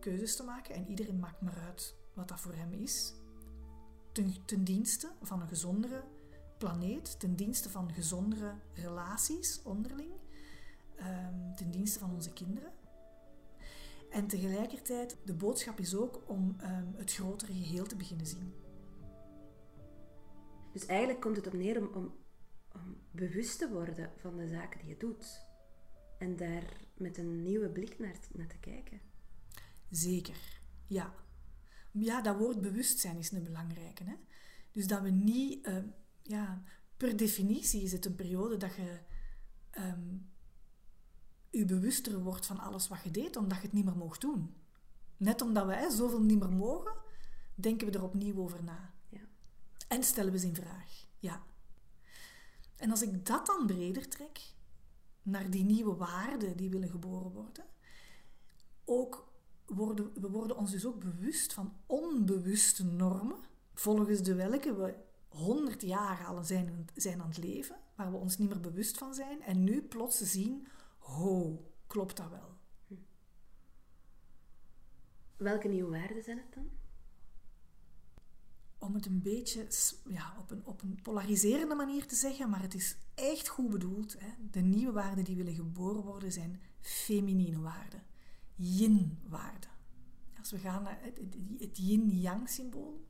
keuzes 0.00 0.36
te 0.36 0.42
maken 0.42 0.74
en 0.74 0.86
iedereen 0.86 1.18
maakt 1.18 1.40
maar 1.40 1.58
uit 1.58 1.96
wat 2.14 2.28
dat 2.28 2.40
voor 2.40 2.54
hem 2.54 2.72
is. 2.72 3.14
Ten, 4.46 4.64
dienste 4.64 5.12
van 5.22 5.40
een 5.40 5.48
gezondere 5.48 6.04
planeet, 6.58 7.20
ten 7.20 7.34
dienste 7.34 7.70
van 7.70 7.92
gezondere 7.92 8.54
relaties 8.74 9.62
onderling, 9.62 10.12
um, 10.98 11.54
ten 11.56 11.70
dienste 11.70 11.98
van 11.98 12.12
onze 12.12 12.32
kinderen. 12.32 12.72
En 14.10 14.26
tegelijkertijd, 14.26 15.16
de 15.24 15.34
boodschap 15.34 15.78
is 15.78 15.94
ook 15.94 16.22
om 16.26 16.56
um, 16.62 16.94
het 16.96 17.12
grotere 17.12 17.52
geheel 17.52 17.86
te 17.86 17.96
beginnen 17.96 18.26
zien. 18.26 18.54
Dus 20.72 20.86
eigenlijk 20.86 21.20
komt 21.20 21.36
het 21.36 21.46
op 21.46 21.52
neer 21.52 21.80
om, 21.80 21.94
om, 21.94 22.14
bewust 23.10 23.58
te 23.58 23.70
worden 23.70 24.10
van 24.16 24.36
de 24.36 24.48
zaken 24.48 24.80
die 24.80 24.88
je 24.88 24.96
doet. 24.96 25.52
En 26.24 26.36
daar 26.36 26.64
met 26.96 27.18
een 27.18 27.42
nieuwe 27.42 27.68
blik 27.68 27.98
naar, 27.98 28.16
naar 28.32 28.46
te 28.46 28.56
kijken. 28.56 29.00
Zeker, 29.90 30.60
ja. 30.86 31.14
Ja, 31.90 32.20
dat 32.20 32.36
woord 32.36 32.60
bewustzijn 32.60 33.16
is 33.16 33.30
een 33.30 33.42
belangrijke. 33.42 34.04
Hè? 34.04 34.14
Dus 34.72 34.86
dat 34.86 35.02
we 35.02 35.10
niet... 35.10 35.66
Uh, 35.66 35.84
ja, 36.22 36.62
per 36.96 37.16
definitie 37.16 37.82
is 37.82 37.92
het 37.92 38.04
een 38.04 38.14
periode 38.14 38.56
dat 38.56 38.74
je... 38.74 38.98
Um, 39.78 40.32
je 41.50 41.64
bewuster 41.64 42.18
wordt 42.18 42.46
van 42.46 42.58
alles 42.58 42.88
wat 42.88 43.02
je 43.02 43.10
deed, 43.10 43.36
omdat 43.36 43.56
je 43.56 43.64
het 43.64 43.72
niet 43.72 43.84
meer 43.84 43.96
mocht 43.96 44.20
doen. 44.20 44.54
Net 45.16 45.42
omdat 45.42 45.66
we 45.66 45.74
hè, 45.74 45.90
zoveel 45.90 46.22
niet 46.22 46.38
meer 46.38 46.52
mogen, 46.52 46.94
denken 47.54 47.86
we 47.86 47.92
er 47.92 48.04
opnieuw 48.04 48.36
over 48.36 48.64
na. 48.64 48.94
Ja. 49.08 49.20
En 49.88 50.02
stellen 50.02 50.32
we 50.32 50.38
ze 50.38 50.46
in 50.46 50.54
vraag. 50.54 51.06
Ja. 51.18 51.42
En 52.76 52.90
als 52.90 53.02
ik 53.02 53.26
dat 53.26 53.46
dan 53.46 53.66
breder 53.66 54.08
trek, 54.08 54.53
naar 55.24 55.50
die 55.50 55.64
nieuwe 55.64 55.94
waarden 55.96 56.56
die 56.56 56.70
willen 56.70 56.88
geboren 56.88 57.30
worden, 57.30 57.64
ook 58.84 59.32
worden, 59.66 60.20
we 60.20 60.30
worden 60.30 60.56
ons 60.56 60.70
dus 60.70 60.86
ook 60.86 61.00
bewust 61.00 61.52
van 61.52 61.76
onbewuste 61.86 62.84
normen, 62.84 63.38
volgens 63.74 64.22
de 64.22 64.34
welke 64.34 64.74
we 64.74 64.94
honderd 65.28 65.82
jaar 65.82 66.26
al 66.26 66.44
zijn, 66.44 66.86
zijn 66.94 67.20
aan 67.20 67.28
het 67.28 67.38
leven, 67.38 67.76
waar 67.96 68.10
we 68.10 68.16
ons 68.16 68.38
niet 68.38 68.48
meer 68.48 68.60
bewust 68.60 68.98
van 68.98 69.14
zijn, 69.14 69.42
en 69.42 69.64
nu 69.64 69.82
plots 69.82 70.18
zien 70.18 70.66
ho, 70.98 71.64
klopt 71.86 72.16
dat 72.16 72.30
wel? 72.30 72.52
Welke 75.36 75.68
nieuwe 75.68 75.98
waarden 75.98 76.22
zijn 76.22 76.38
het 76.38 76.54
dan? 76.54 76.70
Om 78.84 78.94
het 78.94 79.06
een 79.06 79.22
beetje 79.22 79.66
ja, 80.08 80.36
op, 80.38 80.50
een, 80.50 80.64
op 80.64 80.82
een 80.82 80.98
polariserende 81.02 81.74
manier 81.74 82.06
te 82.06 82.14
zeggen, 82.14 82.50
maar 82.50 82.62
het 82.62 82.74
is 82.74 82.96
echt 83.14 83.48
goed 83.48 83.70
bedoeld. 83.70 84.16
Hè? 84.18 84.28
De 84.50 84.60
nieuwe 84.60 84.92
waarden 84.92 85.24
die 85.24 85.36
willen 85.36 85.54
geboren 85.54 86.02
worden 86.02 86.32
zijn 86.32 86.60
feminine 86.80 87.60
waarden, 87.60 88.02
yin-waarden. 88.54 89.70
Als 90.38 90.50
we 90.50 90.58
gaan 90.58 90.82
naar 90.82 90.98
het, 91.02 91.18
het 91.58 91.78
yin-yang 91.78 92.48
symbool. 92.48 93.06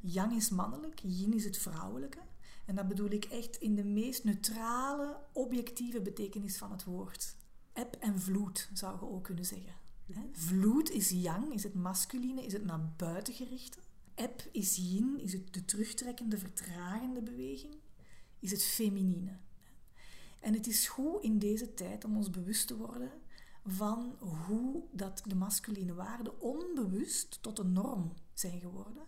Yang 0.00 0.32
is 0.32 0.50
mannelijk, 0.50 1.00
yin 1.02 1.34
is 1.34 1.44
het 1.44 1.58
vrouwelijke. 1.58 2.18
En 2.66 2.74
dat 2.74 2.88
bedoel 2.88 3.10
ik 3.10 3.24
echt 3.24 3.56
in 3.56 3.74
de 3.74 3.84
meest 3.84 4.24
neutrale, 4.24 5.20
objectieve 5.32 6.00
betekenis 6.00 6.56
van 6.56 6.70
het 6.70 6.84
woord. 6.84 7.36
Eb 7.72 7.94
en 7.94 8.20
vloed 8.20 8.70
zou 8.72 8.98
je 8.98 9.10
ook 9.10 9.24
kunnen 9.24 9.44
zeggen. 9.44 9.74
Vloed 10.32 10.90
is 10.90 11.10
yang, 11.10 11.52
is 11.52 11.62
het 11.62 11.74
masculine, 11.74 12.44
is 12.44 12.52
het 12.52 12.64
naar 12.64 12.92
buiten 12.96 13.34
gerichte. 13.34 13.78
Eb 14.14 14.48
is 14.52 14.76
yin, 14.76 15.20
is 15.20 15.32
het 15.32 15.54
de 15.54 15.64
terugtrekkende, 15.64 16.38
vertragende 16.38 17.22
beweging, 17.22 17.74
is 18.38 18.50
het 18.50 18.64
feminine. 18.64 19.38
En 20.40 20.54
het 20.54 20.66
is 20.66 20.88
goed 20.88 21.22
in 21.22 21.38
deze 21.38 21.74
tijd 21.74 22.04
om 22.04 22.16
ons 22.16 22.30
bewust 22.30 22.66
te 22.66 22.76
worden 22.76 23.10
van 23.66 24.16
hoe 24.46 24.82
dat 24.90 25.22
de 25.26 25.34
masculine 25.34 25.94
waarden 25.94 26.40
onbewust 26.40 27.38
tot 27.42 27.58
een 27.58 27.72
norm 27.72 28.12
zijn 28.34 28.60
geworden 28.60 29.02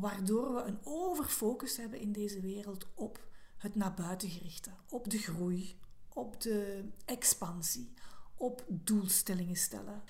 waardoor 0.00 0.54
we 0.54 0.62
een 0.62 0.78
overfocus 0.84 1.76
hebben 1.76 2.00
in 2.00 2.12
deze 2.12 2.40
wereld 2.40 2.86
op 2.94 3.28
het 3.58 3.74
naar 3.74 3.94
buiten 3.94 4.28
gerichte, 4.30 4.70
op 4.88 5.10
de 5.10 5.18
groei, 5.18 5.78
op 6.08 6.40
de 6.40 6.88
expansie, 7.04 7.92
op 8.34 8.64
doelstellingen 8.68 9.56
stellen. 9.56 10.02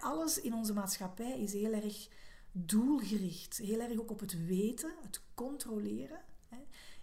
Alles 0.00 0.40
in 0.40 0.54
onze 0.54 0.72
maatschappij 0.72 1.40
is 1.40 1.52
heel 1.52 1.72
erg 1.72 2.08
doelgericht, 2.52 3.56
heel 3.56 3.80
erg 3.80 3.98
ook 3.98 4.10
op 4.10 4.20
het 4.20 4.46
weten, 4.46 4.94
het 5.02 5.22
controleren. 5.34 6.20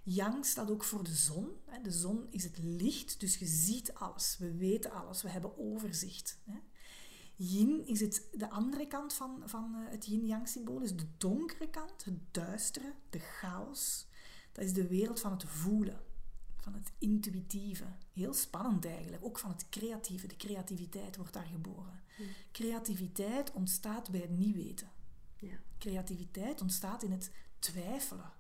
Yang 0.04 0.46
staat 0.46 0.72
ook 0.72 0.84
voor 0.84 1.04
de 1.04 1.16
zon. 1.16 1.50
De 1.84 1.92
zon 1.92 2.28
is 2.30 2.44
het 2.44 2.58
licht, 2.58 3.20
dus 3.20 3.38
je 3.38 3.46
ziet 3.46 3.94
alles, 3.94 4.38
we 4.40 4.56
weten 4.56 4.92
alles, 4.92 5.22
we 5.22 5.30
hebben 5.30 5.58
overzicht. 5.58 6.38
Yin 7.36 7.88
is 7.88 8.00
het, 8.00 8.28
de 8.32 8.50
andere 8.50 8.88
kant 8.88 9.14
van, 9.14 9.42
van 9.46 9.76
eh, 9.76 9.92
het 9.92 10.06
yin-yang-symbool, 10.06 10.82
is 10.82 10.96
de 10.96 11.08
donkere 11.18 11.70
kant, 11.70 12.04
het 12.04 12.34
duistere, 12.34 12.94
de 13.10 13.20
chaos. 13.20 14.08
Dat 14.52 14.64
is 14.64 14.74
de 14.74 14.88
wereld 14.88 15.20
van 15.20 15.32
het 15.32 15.44
voelen, 15.44 16.02
van 16.58 16.74
het 16.74 16.92
intuïtieve. 16.98 17.86
Heel 18.14 18.34
spannend 18.34 18.86
eigenlijk, 18.86 19.26
ook 19.26 19.40
van 19.40 19.50
het 19.50 19.70
creatieve. 19.70 20.28
De 20.28 20.36
creativiteit 20.36 21.16
wordt 21.16 21.34
daar 21.34 21.46
geboren. 21.52 22.04
Creativiteit 22.52 23.52
ontstaat 23.52 24.12
bij 24.12 24.20
het 24.22 24.38
niet 24.38 24.56
weten. 24.56 24.92
Ja. 25.39 25.58
Creativiteit 25.78 26.62
ontstaat 26.62 27.04
in 27.04 27.12
het 27.12 27.32
twijfelen, 27.60 28.32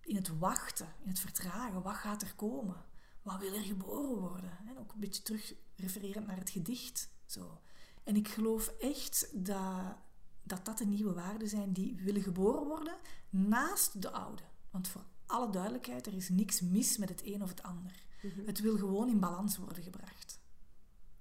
in 0.00 0.16
het 0.16 0.38
wachten, 0.38 0.94
in 1.02 1.08
het 1.08 1.18
vertragen. 1.18 1.82
Wat 1.82 1.94
gaat 1.94 2.22
er 2.22 2.34
komen? 2.34 2.84
Wat 3.22 3.38
wil 3.40 3.54
er 3.54 3.62
geboren 3.62 4.18
worden? 4.18 4.58
En 4.68 4.78
ook 4.78 4.92
een 4.92 5.00
beetje 5.00 5.22
terug 5.22 5.54
refererend 5.76 6.26
naar 6.26 6.38
het 6.38 6.50
gedicht. 6.50 7.08
Zo. 7.26 7.60
En 8.04 8.16
ik 8.16 8.28
geloof 8.28 8.68
echt 8.68 9.30
dat, 9.32 9.96
dat 10.42 10.64
dat 10.64 10.78
de 10.78 10.86
nieuwe 10.86 11.12
waarden 11.12 11.48
zijn 11.48 11.72
die 11.72 11.96
willen 11.96 12.22
geboren 12.22 12.66
worden 12.66 12.96
naast 13.30 14.02
de 14.02 14.10
oude. 14.10 14.42
Want 14.70 14.88
voor 14.88 15.04
alle 15.26 15.50
duidelijkheid, 15.50 16.06
er 16.06 16.14
is 16.14 16.28
niks 16.28 16.60
mis 16.60 16.96
met 16.98 17.08
het 17.08 17.26
een 17.26 17.42
of 17.42 17.48
het 17.48 17.62
ander. 17.62 18.04
Mhm. 18.22 18.46
Het 18.46 18.60
wil 18.60 18.76
gewoon 18.76 19.08
in 19.08 19.20
balans 19.20 19.56
worden 19.56 19.82
gebracht. 19.82 20.40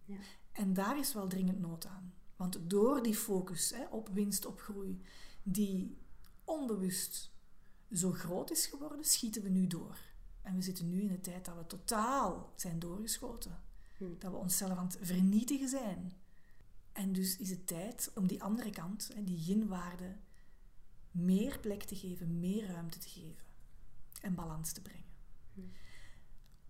Ja. 0.06 0.18
En 0.52 0.74
daar 0.74 0.98
is 1.00 1.14
wel 1.14 1.28
dringend 1.28 1.60
nood 1.60 1.86
aan. 1.86 2.14
Want 2.36 2.70
door 2.70 3.04
die 3.04 3.16
focus 3.16 3.70
hè, 3.70 3.86
op 3.86 4.10
winst, 4.10 4.46
op 4.46 4.60
groei, 4.60 5.02
die 5.44 5.98
onbewust 6.44 7.34
zo 7.92 8.12
groot 8.12 8.52
is 8.52 8.66
geworden, 8.66 9.06
schieten 9.06 9.42
we 9.42 9.50
nu 9.50 9.68
door. 9.68 9.98
En 10.42 10.56
we 10.56 10.62
zitten 10.62 10.90
nu 10.90 11.02
in 11.02 11.10
een 11.10 11.22
tijd 11.22 11.46
dat 11.46 11.56
we 11.56 11.66
totaal 11.68 12.54
zijn 12.56 12.80
doorgeschoten. 12.80 13.64
Hm. 13.98 14.18
Dat 14.20 14.32
we 14.32 14.38
onszelf 14.38 14.78
aan 14.78 14.86
het 14.86 14.98
vernietigen 15.02 15.70
zijn. 15.70 16.14
En 16.92 17.14
dus 17.14 17.38
is 17.38 17.50
het 17.50 17.68
tijd 17.68 18.12
om 18.16 18.28
die 18.28 18.44
andere 18.44 18.70
kant, 18.70 19.12
die 19.24 19.38
yin-waarde, 19.38 20.16
meer 21.12 21.60
plek 21.60 21.84
te 21.84 21.96
geven, 21.96 22.40
meer 22.40 22.68
ruimte 22.68 22.98
te 22.98 23.10
geven 23.10 23.46
en 24.22 24.36
balans 24.36 24.72
te 24.72 24.82
brengen. 24.82 25.14
Hm. 25.54 25.62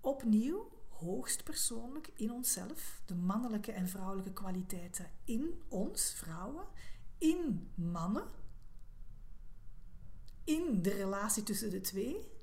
Opnieuw, 0.01 0.74
hoogst 1.05 1.43
persoonlijk 1.43 2.09
in 2.13 2.31
onszelf, 2.31 3.01
de 3.05 3.15
mannelijke 3.15 3.71
en 3.71 3.87
vrouwelijke 3.87 4.33
kwaliteiten 4.33 5.11
in 5.23 5.61
ons, 5.67 6.13
vrouwen, 6.13 6.65
in 7.17 7.71
mannen, 7.75 8.27
in 10.43 10.81
de 10.81 10.93
relatie 10.93 11.43
tussen 11.43 11.69
de 11.69 11.81
twee 11.81 12.33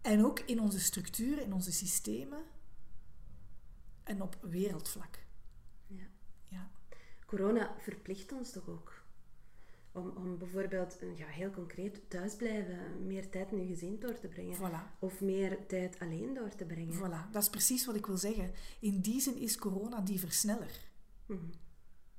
en 0.00 0.24
ook 0.24 0.40
in 0.40 0.60
onze 0.60 0.80
structuren, 0.80 1.44
in 1.44 1.52
onze 1.52 1.72
systemen 1.72 2.44
en 4.02 4.22
op 4.22 4.38
wereldvlak. 4.40 5.26
Ja. 5.86 6.06
ja. 6.48 6.70
Corona 7.26 7.76
verplicht 7.78 8.32
ons 8.32 8.52
toch 8.52 8.68
ook 8.68 9.03
om, 9.94 10.12
om 10.16 10.38
bijvoorbeeld, 10.38 10.98
ja, 11.16 11.26
heel 11.26 11.50
concreet, 11.50 12.00
thuis 12.10 12.36
blijven, 12.36 13.06
meer 13.06 13.30
tijd 13.30 13.52
in 13.52 13.60
je 13.60 13.66
gezin 13.66 14.00
door 14.00 14.18
te 14.18 14.28
brengen. 14.28 14.56
Voilà. 14.56 14.98
Of 14.98 15.20
meer 15.20 15.66
tijd 15.66 15.98
alleen 15.98 16.34
door 16.34 16.54
te 16.54 16.64
brengen. 16.64 16.94
Voilà, 16.94 17.30
dat 17.30 17.42
is 17.42 17.50
precies 17.50 17.86
wat 17.86 17.94
ik 17.94 18.06
wil 18.06 18.16
zeggen. 18.16 18.52
In 18.80 19.00
die 19.00 19.20
zin 19.20 19.36
is 19.36 19.58
corona 19.58 20.00
die 20.00 20.20
versneller. 20.20 20.88
Mhm. 21.26 21.44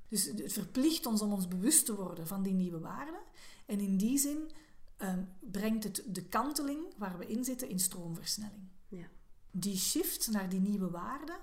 Dus 0.08 0.24
het 0.24 0.52
verplicht 0.52 1.06
ons 1.06 1.22
om 1.22 1.32
ons 1.32 1.48
bewust 1.48 1.84
te 1.84 1.94
worden 1.94 2.26
van 2.26 2.42
die 2.42 2.52
nieuwe 2.52 2.78
waarden. 2.78 3.20
En 3.66 3.80
in 3.80 3.96
die 3.96 4.18
zin 4.18 4.50
ehm, 4.96 5.22
brengt 5.40 5.84
het 5.84 6.02
de 6.06 6.24
kanteling 6.24 6.94
waar 6.96 7.18
we 7.18 7.26
in 7.26 7.44
zitten 7.44 7.68
in 7.68 7.78
stroomversnelling. 7.78 8.68
Ja. 8.88 9.06
Die 9.50 9.76
shift 9.76 10.30
naar 10.30 10.48
die 10.48 10.60
nieuwe 10.60 10.90
waarden, 10.90 11.38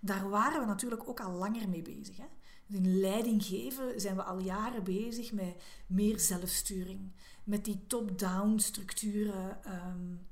daar 0.00 0.28
waren 0.28 0.60
we 0.60 0.66
natuurlijk 0.66 1.08
ook 1.08 1.20
al 1.20 1.32
langer 1.32 1.68
mee 1.68 1.82
bezig. 1.82 2.16
Hè? 2.16 2.26
In 2.66 3.00
leiding 3.00 3.44
geven 3.44 4.00
zijn 4.00 4.16
we 4.16 4.22
al 4.22 4.38
jaren 4.38 4.84
bezig 4.84 5.32
met 5.32 5.62
meer 5.86 6.20
zelfsturing. 6.20 7.12
Met 7.44 7.64
die 7.64 7.86
top-down 7.86 8.58
structuren 8.58 9.58
um, 9.66 10.26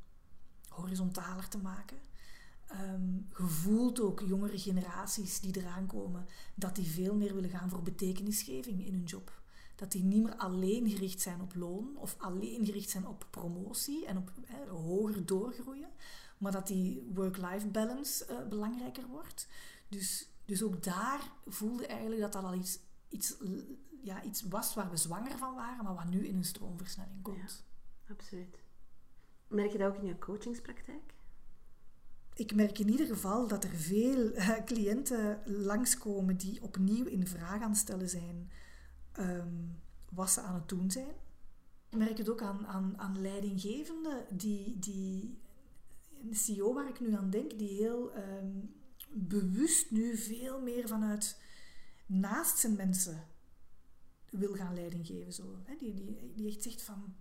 horizontaler 0.68 1.48
te 1.48 1.58
maken. 1.58 1.96
Um, 2.72 3.26
gevoeld 3.30 4.00
ook 4.00 4.20
jongere 4.20 4.58
generaties 4.58 5.40
die 5.40 5.56
eraan 5.56 5.86
komen, 5.86 6.26
dat 6.54 6.74
die 6.76 6.86
veel 6.86 7.14
meer 7.14 7.34
willen 7.34 7.50
gaan 7.50 7.70
voor 7.70 7.82
betekenisgeving 7.82 8.86
in 8.86 8.92
hun 8.92 9.04
job. 9.04 9.40
Dat 9.74 9.92
die 9.92 10.02
niet 10.02 10.22
meer 10.22 10.36
alleen 10.36 10.90
gericht 10.90 11.20
zijn 11.20 11.40
op 11.40 11.54
loon 11.54 11.96
of 11.96 12.14
alleen 12.18 12.64
gericht 12.64 12.90
zijn 12.90 13.06
op 13.06 13.26
promotie 13.30 14.06
en 14.06 14.16
op 14.16 14.32
hoger 14.68 15.26
doorgroeien, 15.26 15.90
maar 16.38 16.52
dat 16.52 16.66
die 16.66 17.10
work-life 17.14 17.66
balance 17.66 18.26
uh, 18.30 18.48
belangrijker 18.48 19.06
wordt. 19.06 19.48
Dus 19.88 20.28
dus 20.52 20.62
ook 20.62 20.82
daar 20.82 21.32
voelde 21.46 21.86
eigenlijk 21.86 22.20
dat 22.20 22.32
dat 22.32 22.44
al 22.44 22.54
iets, 22.54 22.78
iets, 23.08 23.36
ja, 24.02 24.22
iets 24.22 24.42
was 24.42 24.74
waar 24.74 24.90
we 24.90 24.96
zwanger 24.96 25.38
van 25.38 25.54
waren, 25.54 25.84
maar 25.84 25.94
wat 25.94 26.08
nu 26.08 26.26
in 26.26 26.36
een 26.36 26.44
stroomversnelling 26.44 27.22
komt. 27.22 27.64
Ja, 28.06 28.12
absoluut. 28.14 28.62
Merk 29.48 29.72
je 29.72 29.78
dat 29.78 29.88
ook 29.88 30.02
in 30.02 30.06
je 30.06 30.18
coachingspraktijk? 30.18 31.14
Ik 32.34 32.54
merk 32.54 32.78
in 32.78 32.88
ieder 32.88 33.06
geval 33.06 33.48
dat 33.48 33.64
er 33.64 33.70
veel 33.70 34.18
uh, 34.18 34.64
cliënten 34.64 35.42
langskomen 35.44 36.36
die 36.36 36.62
opnieuw 36.62 37.04
in 37.04 37.26
vraag 37.26 37.62
aan 37.62 37.70
het 37.70 37.78
stellen 37.78 38.08
zijn 38.08 38.50
um, 39.18 39.82
wat 40.10 40.30
ze 40.30 40.40
aan 40.40 40.54
het 40.54 40.68
doen 40.68 40.90
zijn. 40.90 41.14
Ik 41.88 41.98
merk 41.98 42.18
het 42.18 42.28
ook 42.28 42.42
aan, 42.42 42.66
aan, 42.66 42.98
aan 42.98 43.20
leidinggevenden, 43.20 44.26
die, 44.36 44.78
die, 44.78 45.38
een 46.22 46.34
CEO 46.34 46.74
waar 46.74 46.88
ik 46.88 47.00
nu 47.00 47.14
aan 47.14 47.30
denk, 47.30 47.58
die 47.58 47.68
heel 47.68 48.12
ehm, 48.12 48.58
bewust 49.14 49.90
nu 49.90 50.16
veel 50.16 50.60
meer 50.60 50.88
vanuit 50.88 51.40
naast 52.06 52.58
zijn 52.58 52.76
mensen 52.76 53.26
wil 54.30 54.54
gaan 54.54 54.74
leiding 54.74 55.06
geven. 55.06 55.32
Zo. 55.32 55.58
Die, 55.78 55.94
die, 55.94 56.32
die 56.34 56.48
echt 56.48 56.62
zegt 56.62 56.82
van... 56.82 57.14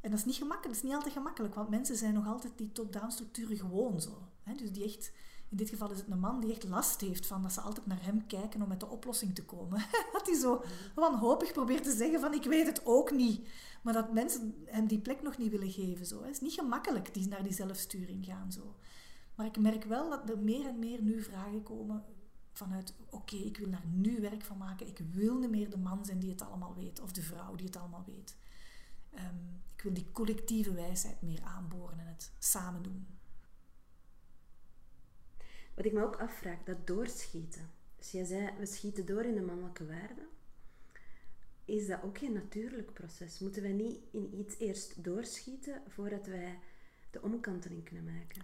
En 0.00 0.10
dat 0.10 0.18
is 0.18 0.24
niet 0.24 0.34
gemakkelijk, 0.34 0.74
dat 0.74 0.76
is 0.76 0.82
niet 0.82 0.94
altijd 0.94 1.12
gemakkelijk, 1.12 1.54
want 1.54 1.68
mensen 1.68 1.96
zijn 1.96 2.14
nog 2.14 2.26
altijd 2.26 2.52
die 2.56 2.72
top-down 2.72 3.10
structuren 3.10 3.56
gewoon 3.56 4.00
zo. 4.00 4.28
Dus 4.56 4.72
die 4.72 4.84
echt, 4.84 5.12
in 5.48 5.56
dit 5.56 5.68
geval 5.68 5.90
is 5.90 5.98
het 5.98 6.10
een 6.10 6.18
man 6.18 6.40
die 6.40 6.50
echt 6.50 6.64
last 6.64 7.00
heeft 7.00 7.26
van 7.26 7.42
dat 7.42 7.52
ze 7.52 7.60
altijd 7.60 7.86
naar 7.86 8.04
hem 8.04 8.26
kijken 8.26 8.62
om 8.62 8.68
met 8.68 8.80
de 8.80 8.88
oplossing 8.88 9.34
te 9.34 9.44
komen. 9.44 9.78
dat 10.12 10.26
hij 10.26 10.36
zo 10.36 10.62
wanhopig 10.94 11.52
probeert 11.52 11.82
te 11.82 11.96
zeggen 11.96 12.20
van 12.20 12.34
ik 12.34 12.44
weet 12.44 12.66
het 12.66 12.86
ook 12.86 13.10
niet. 13.10 13.48
Maar 13.82 13.94
dat 13.94 14.12
mensen 14.12 14.62
hem 14.64 14.86
die 14.86 15.00
plek 15.00 15.22
nog 15.22 15.38
niet 15.38 15.50
willen 15.50 15.70
geven. 15.70 16.06
Zo. 16.06 16.22
Het 16.22 16.30
is 16.30 16.40
niet 16.40 16.52
gemakkelijk 16.52 17.14
die 17.14 17.28
naar 17.28 17.42
die 17.42 17.52
zelfsturing 17.52 18.24
gaan. 18.24 18.52
Zo. 18.52 18.76
Maar 19.34 19.46
ik 19.46 19.58
merk 19.58 19.84
wel 19.84 20.10
dat 20.10 20.28
er 20.28 20.38
meer 20.38 20.66
en 20.66 20.78
meer 20.78 21.02
nu 21.02 21.22
vragen 21.22 21.62
komen 21.62 22.04
vanuit, 22.52 22.94
oké, 23.10 23.36
ik 23.36 23.56
wil 23.56 23.70
daar 23.70 23.86
nu 23.86 24.20
werk 24.20 24.42
van 24.42 24.58
maken. 24.58 24.86
Ik 24.86 24.98
wil 24.98 25.38
niet 25.38 25.50
meer 25.50 25.70
de 25.70 25.78
man 25.78 26.04
zijn 26.04 26.18
die 26.18 26.30
het 26.30 26.42
allemaal 26.42 26.74
weet, 26.74 27.00
of 27.00 27.12
de 27.12 27.22
vrouw 27.22 27.54
die 27.54 27.66
het 27.66 27.76
allemaal 27.76 28.04
weet. 28.06 28.36
Ehm, 29.10 29.36
ik 29.76 29.82
wil 29.82 29.92
die 29.92 30.12
collectieve 30.12 30.74
wijsheid 30.74 31.22
meer 31.22 31.42
aanboren 31.42 31.98
en 31.98 32.06
het 32.06 32.32
samen 32.38 32.82
doen. 32.82 33.06
Wat 35.74 35.84
ik 35.84 35.92
me 35.92 36.04
ook 36.04 36.16
afvraag, 36.16 36.62
dat 36.64 36.86
doorschieten. 36.86 37.70
Dus 37.96 38.10
jij 38.10 38.24
zei, 38.24 38.50
we 38.58 38.66
schieten 38.66 39.06
door 39.06 39.24
in 39.24 39.34
de 39.34 39.40
mannelijke 39.40 39.86
waarden. 39.86 40.28
Is 41.64 41.86
dat 41.86 42.02
ook 42.02 42.18
geen 42.18 42.32
natuurlijk 42.32 42.92
proces? 42.92 43.38
Moeten 43.38 43.62
wij 43.62 43.72
niet 43.72 43.98
in 44.10 44.34
iets 44.34 44.58
eerst 44.58 45.04
doorschieten 45.04 45.82
voordat 45.88 46.26
wij 46.26 46.58
de 47.10 47.22
omkanteling 47.22 47.84
kunnen 47.84 48.04
maken? 48.04 48.42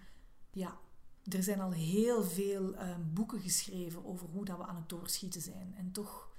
Ja, 0.59 0.81
er 1.29 1.43
zijn 1.43 1.61
al 1.61 1.73
heel 1.73 2.25
veel 2.25 2.75
ehm, 2.75 3.01
boeken 3.13 3.41
geschreven 3.41 4.05
over 4.05 4.29
hoe 4.29 4.45
dat 4.45 4.57
we 4.57 4.67
aan 4.67 4.77
het 4.77 4.89
doorschieten 4.89 5.41
zijn. 5.41 5.75
En 5.77 5.93
toch, 5.93 6.31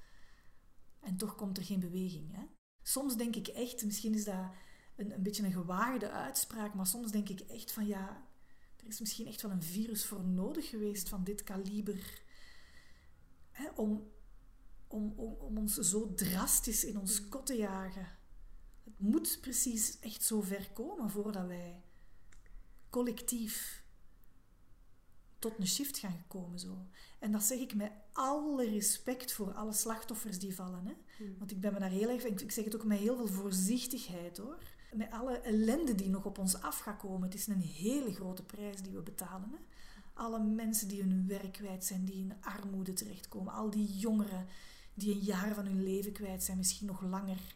en 0.99 1.17
toch 1.17 1.35
komt 1.35 1.57
er 1.57 1.63
geen 1.63 1.79
beweging. 1.79 2.35
Hè? 2.35 2.43
Soms 2.83 3.17
denk 3.17 3.35
ik 3.35 3.47
echt, 3.47 3.85
misschien 3.85 4.13
is 4.13 4.23
dat 4.23 4.51
een, 4.95 5.11
een 5.11 5.23
beetje 5.23 5.43
een 5.43 5.51
gewaagde 5.51 6.11
uitspraak, 6.11 6.73
maar 6.73 6.87
soms 6.87 7.11
denk 7.11 7.29
ik 7.29 7.39
echt 7.39 7.71
van 7.71 7.87
ja, 7.87 8.27
er 8.77 8.87
is 8.87 8.99
misschien 8.99 9.27
echt 9.27 9.41
wel 9.41 9.51
een 9.51 9.63
virus 9.63 10.05
voor 10.05 10.23
nodig 10.23 10.69
geweest 10.69 11.09
van 11.09 11.23
dit 11.23 11.43
kaliber. 11.43 12.21
Hè, 13.51 13.69
om, 13.75 14.11
om, 14.87 15.13
om, 15.15 15.33
om 15.33 15.57
ons 15.57 15.73
zo 15.73 16.13
drastisch 16.13 16.83
in 16.83 16.99
ons 16.99 17.27
kot 17.27 17.45
te 17.45 17.55
jagen. 17.55 18.07
Het 18.83 18.99
moet 18.99 19.37
precies 19.41 19.99
echt 19.99 20.23
zo 20.23 20.41
ver 20.41 20.71
komen 20.71 21.09
voordat 21.09 21.47
wij 21.47 21.83
collectief 22.89 23.87
tot 25.39 25.53
een 25.57 25.67
shift 25.67 25.97
gaan 25.97 26.23
komen 26.27 26.59
zo. 26.59 26.87
En 27.19 27.31
dat 27.31 27.43
zeg 27.43 27.59
ik 27.59 27.75
met 27.75 27.91
alle 28.13 28.69
respect 28.69 29.31
voor 29.31 29.53
alle 29.53 29.73
slachtoffers 29.73 30.39
die 30.39 30.55
vallen. 30.55 30.85
Hè? 30.85 30.93
Hmm. 31.17 31.35
Want 31.37 31.51
ik 31.51 31.59
ben 31.59 31.73
me 31.73 31.79
daar 31.79 31.89
heel 31.89 32.09
erg... 32.09 32.23
Ik 32.23 32.51
zeg 32.51 32.65
het 32.65 32.75
ook 32.75 32.83
met 32.83 32.99
heel 32.99 33.15
veel 33.15 33.27
voorzichtigheid 33.27 34.37
hoor. 34.37 34.57
Met 34.93 35.11
alle 35.11 35.39
ellende 35.39 35.95
die 35.95 36.09
nog 36.09 36.25
op 36.25 36.37
ons 36.37 36.61
af 36.61 36.79
gaat 36.79 36.99
komen. 36.99 37.21
Het 37.21 37.33
is 37.33 37.47
een 37.47 37.61
hele 37.61 38.13
grote 38.13 38.43
prijs 38.43 38.81
die 38.81 38.93
we 38.93 39.01
betalen. 39.01 39.49
Hè? 39.51 39.57
Alle 40.13 40.39
mensen 40.39 40.87
die 40.87 41.01
hun 41.01 41.27
werk 41.27 41.51
kwijt 41.51 41.85
zijn, 41.85 42.05
die 42.05 42.15
in 42.15 42.33
armoede 42.41 42.93
terechtkomen. 42.93 43.53
Al 43.53 43.69
die 43.69 43.97
jongeren 43.97 44.45
die 44.93 45.13
een 45.13 45.19
jaar 45.19 45.53
van 45.53 45.65
hun 45.65 45.83
leven 45.83 46.11
kwijt 46.11 46.43
zijn, 46.43 46.57
misschien 46.57 46.87
nog 46.87 47.01
langer. 47.01 47.55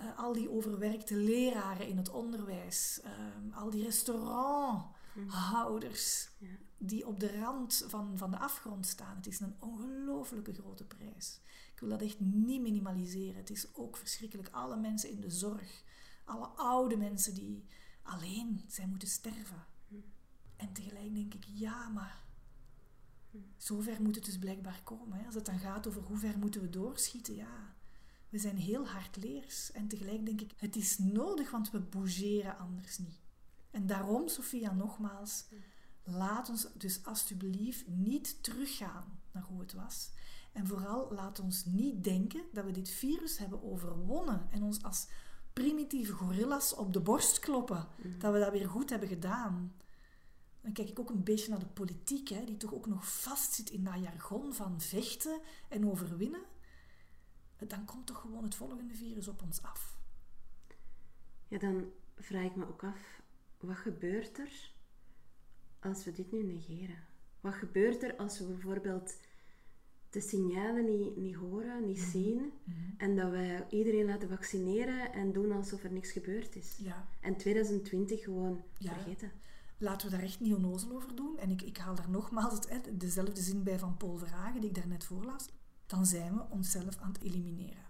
Uh, 0.00 0.18
al 0.18 0.32
die 0.32 0.50
overwerkte 0.50 1.14
leraren 1.14 1.88
in 1.88 1.96
het 1.96 2.10
onderwijs. 2.10 3.00
Uh, 3.04 3.56
al 3.56 3.70
die 3.70 3.84
restauranthouders 5.24 6.28
Ja. 6.38 6.48
die 6.78 7.06
op 7.06 7.20
de 7.20 7.38
rand 7.38 7.84
van, 7.88 8.18
van 8.18 8.30
de 8.30 8.38
afgrond 8.38 8.86
staan. 8.86 9.16
Het 9.16 9.26
is 9.26 9.40
een 9.40 9.54
ongelooflijke 9.58 10.52
grote 10.52 10.84
prijs. 10.84 11.40
Ik 11.72 11.80
wil 11.80 11.88
dat 11.88 12.02
echt 12.02 12.20
niet 12.20 12.60
minimaliseren. 12.60 13.36
Het 13.36 13.50
is 13.50 13.74
ook 13.74 13.96
verschrikkelijk. 13.96 14.48
Alle 14.50 14.76
mensen 14.76 15.10
in 15.10 15.20
de 15.20 15.30
zorg, 15.30 15.82
alle 16.24 16.46
oude 16.46 16.96
mensen 16.96 17.34
die 17.34 17.64
alleen 18.02 18.64
zijn 18.68 18.88
moeten 18.88 19.08
sterven. 19.08 19.66
En 20.56 20.72
tegelijk 20.72 21.14
denk 21.14 21.34
ik, 21.34 21.44
ja, 21.44 21.88
maar 21.88 22.24
zover 23.56 24.02
moet 24.02 24.14
het 24.14 24.24
dus 24.24 24.38
blijkbaar 24.38 24.80
komen. 24.84 25.18
Hè? 25.18 25.26
Als 25.26 25.34
het 25.34 25.46
dan 25.46 25.58
gaat 25.58 25.86
over 25.86 26.02
hoe 26.02 26.16
ver 26.18 26.38
moeten 26.38 26.60
we 26.60 26.70
doorschieten, 26.70 27.34
ja. 27.34 27.74
We 28.28 28.38
zijn 28.38 28.56
heel 28.56 28.86
hardleers. 28.88 29.72
En 29.72 29.88
tegelijk 29.88 30.24
denk 30.26 30.40
ik, 30.40 30.52
het 30.56 30.76
is 30.76 30.98
nodig, 30.98 31.50
want 31.50 31.70
we 31.70 31.80
bougeren 31.80 32.58
anders 32.58 32.98
niet. 32.98 33.18
En 33.76 33.86
daarom, 33.86 34.28
Sophia, 34.28 34.72
nogmaals, 34.72 35.44
laat 36.02 36.48
ons 36.48 36.68
dus 36.74 37.04
alsjeblieft 37.04 37.86
niet 37.88 38.42
teruggaan 38.42 39.20
naar 39.32 39.42
hoe 39.42 39.60
het 39.60 39.72
was. 39.72 40.10
En 40.52 40.66
vooral 40.66 41.12
laat 41.12 41.40
ons 41.40 41.64
niet 41.64 42.04
denken 42.04 42.42
dat 42.52 42.64
we 42.64 42.70
dit 42.70 42.88
virus 42.88 43.38
hebben 43.38 43.62
overwonnen 43.62 44.46
en 44.50 44.62
ons 44.62 44.82
als 44.82 45.08
primitieve 45.52 46.12
gorillas 46.12 46.74
op 46.74 46.92
de 46.92 47.00
borst 47.00 47.38
kloppen. 47.38 47.88
Dat 48.18 48.32
we 48.32 48.38
dat 48.38 48.52
weer 48.52 48.68
goed 48.68 48.90
hebben 48.90 49.08
gedaan. 49.08 49.74
Dan 50.60 50.72
kijk 50.72 50.88
ik 50.88 50.98
ook 50.98 51.10
een 51.10 51.24
beetje 51.24 51.50
naar 51.50 51.58
de 51.58 51.66
politiek, 51.66 52.28
hè, 52.28 52.44
die 52.44 52.56
toch 52.56 52.74
ook 52.74 52.86
nog 52.86 53.20
vastzit 53.20 53.70
in 53.70 53.84
dat 53.84 54.02
jargon 54.02 54.54
van 54.54 54.80
vechten 54.80 55.40
en 55.68 55.90
overwinnen. 55.90 56.44
Dan 57.66 57.84
komt 57.84 58.06
toch 58.06 58.20
gewoon 58.20 58.44
het 58.44 58.54
volgende 58.54 58.94
virus 58.94 59.28
op 59.28 59.42
ons 59.42 59.62
af. 59.62 59.98
Ja, 61.48 61.58
dan 61.58 61.84
vraag 62.16 62.44
ik 62.44 62.56
me 62.56 62.68
ook 62.68 62.84
af, 62.84 63.24
wat 63.66 63.76
gebeurt 63.76 64.38
er 64.38 64.72
als 65.80 66.04
we 66.04 66.12
dit 66.12 66.32
nu 66.32 66.42
negeren? 66.42 66.98
Wat 67.40 67.54
gebeurt 67.54 68.02
er 68.02 68.16
als 68.16 68.38
we 68.38 68.44
bijvoorbeeld 68.44 69.16
de 70.10 70.20
signalen 70.20 70.84
niet, 70.84 71.16
niet 71.16 71.34
horen, 71.34 71.86
niet 71.86 72.00
zien 72.00 72.52
en 72.96 73.16
dat 73.16 73.30
wij 73.30 73.66
iedereen 73.70 74.04
laten 74.06 74.28
vaccineren 74.28 75.12
en 75.12 75.32
doen 75.32 75.52
alsof 75.52 75.82
er 75.84 75.92
niks 75.92 76.10
gebeurd 76.12 76.56
is? 76.56 76.76
Ja. 76.78 77.08
En 77.20 77.36
2020 77.36 78.22
gewoon 78.24 78.62
Ja. 78.78 78.92
vergeten. 78.92 79.32
Laten 79.78 80.10
we 80.10 80.16
daar 80.16 80.24
echt 80.24 80.40
niet 80.40 80.54
onnozel 80.54 80.96
over 80.96 81.16
doen. 81.16 81.38
En 81.38 81.50
ik, 81.50 81.62
ik 81.62 81.76
haal 81.76 81.94
daar 81.94 82.10
nogmaals 82.10 82.52
het, 82.52 82.68
hè, 82.68 82.96
dezelfde 82.96 83.40
zin 83.40 83.62
bij 83.62 83.78
van 83.78 83.96
Paul 83.96 84.16
Verhagen, 84.18 84.60
die 84.60 84.70
ik 84.70 84.76
daarnet 84.76 85.04
voorlas. 85.04 85.48
Dan 85.86 86.06
zijn 86.06 86.34
we 86.34 86.44
onszelf 86.50 86.96
aan 86.98 87.12
het 87.12 87.22
elimineren. 87.22 87.84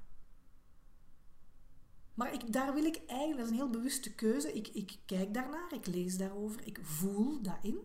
Maar 2.17 2.33
ik, 2.33 2.53
daar 2.53 2.75
wil 2.75 2.85
ik 2.85 3.01
eigenlijk, 3.07 3.37
dat 3.37 3.47
is 3.47 3.51
een 3.51 3.59
heel 3.59 3.71
bewuste 3.71 4.15
keuze. 4.15 4.53
Ik, 4.53 4.69
ik 4.69 4.99
kijk 5.07 5.35
daarnaar, 5.35 5.73
ik 5.73 5.87
lees 5.87 6.17
daarover, 6.17 6.67
ik 6.67 6.79
voel 6.83 7.43
daarin. 7.43 7.79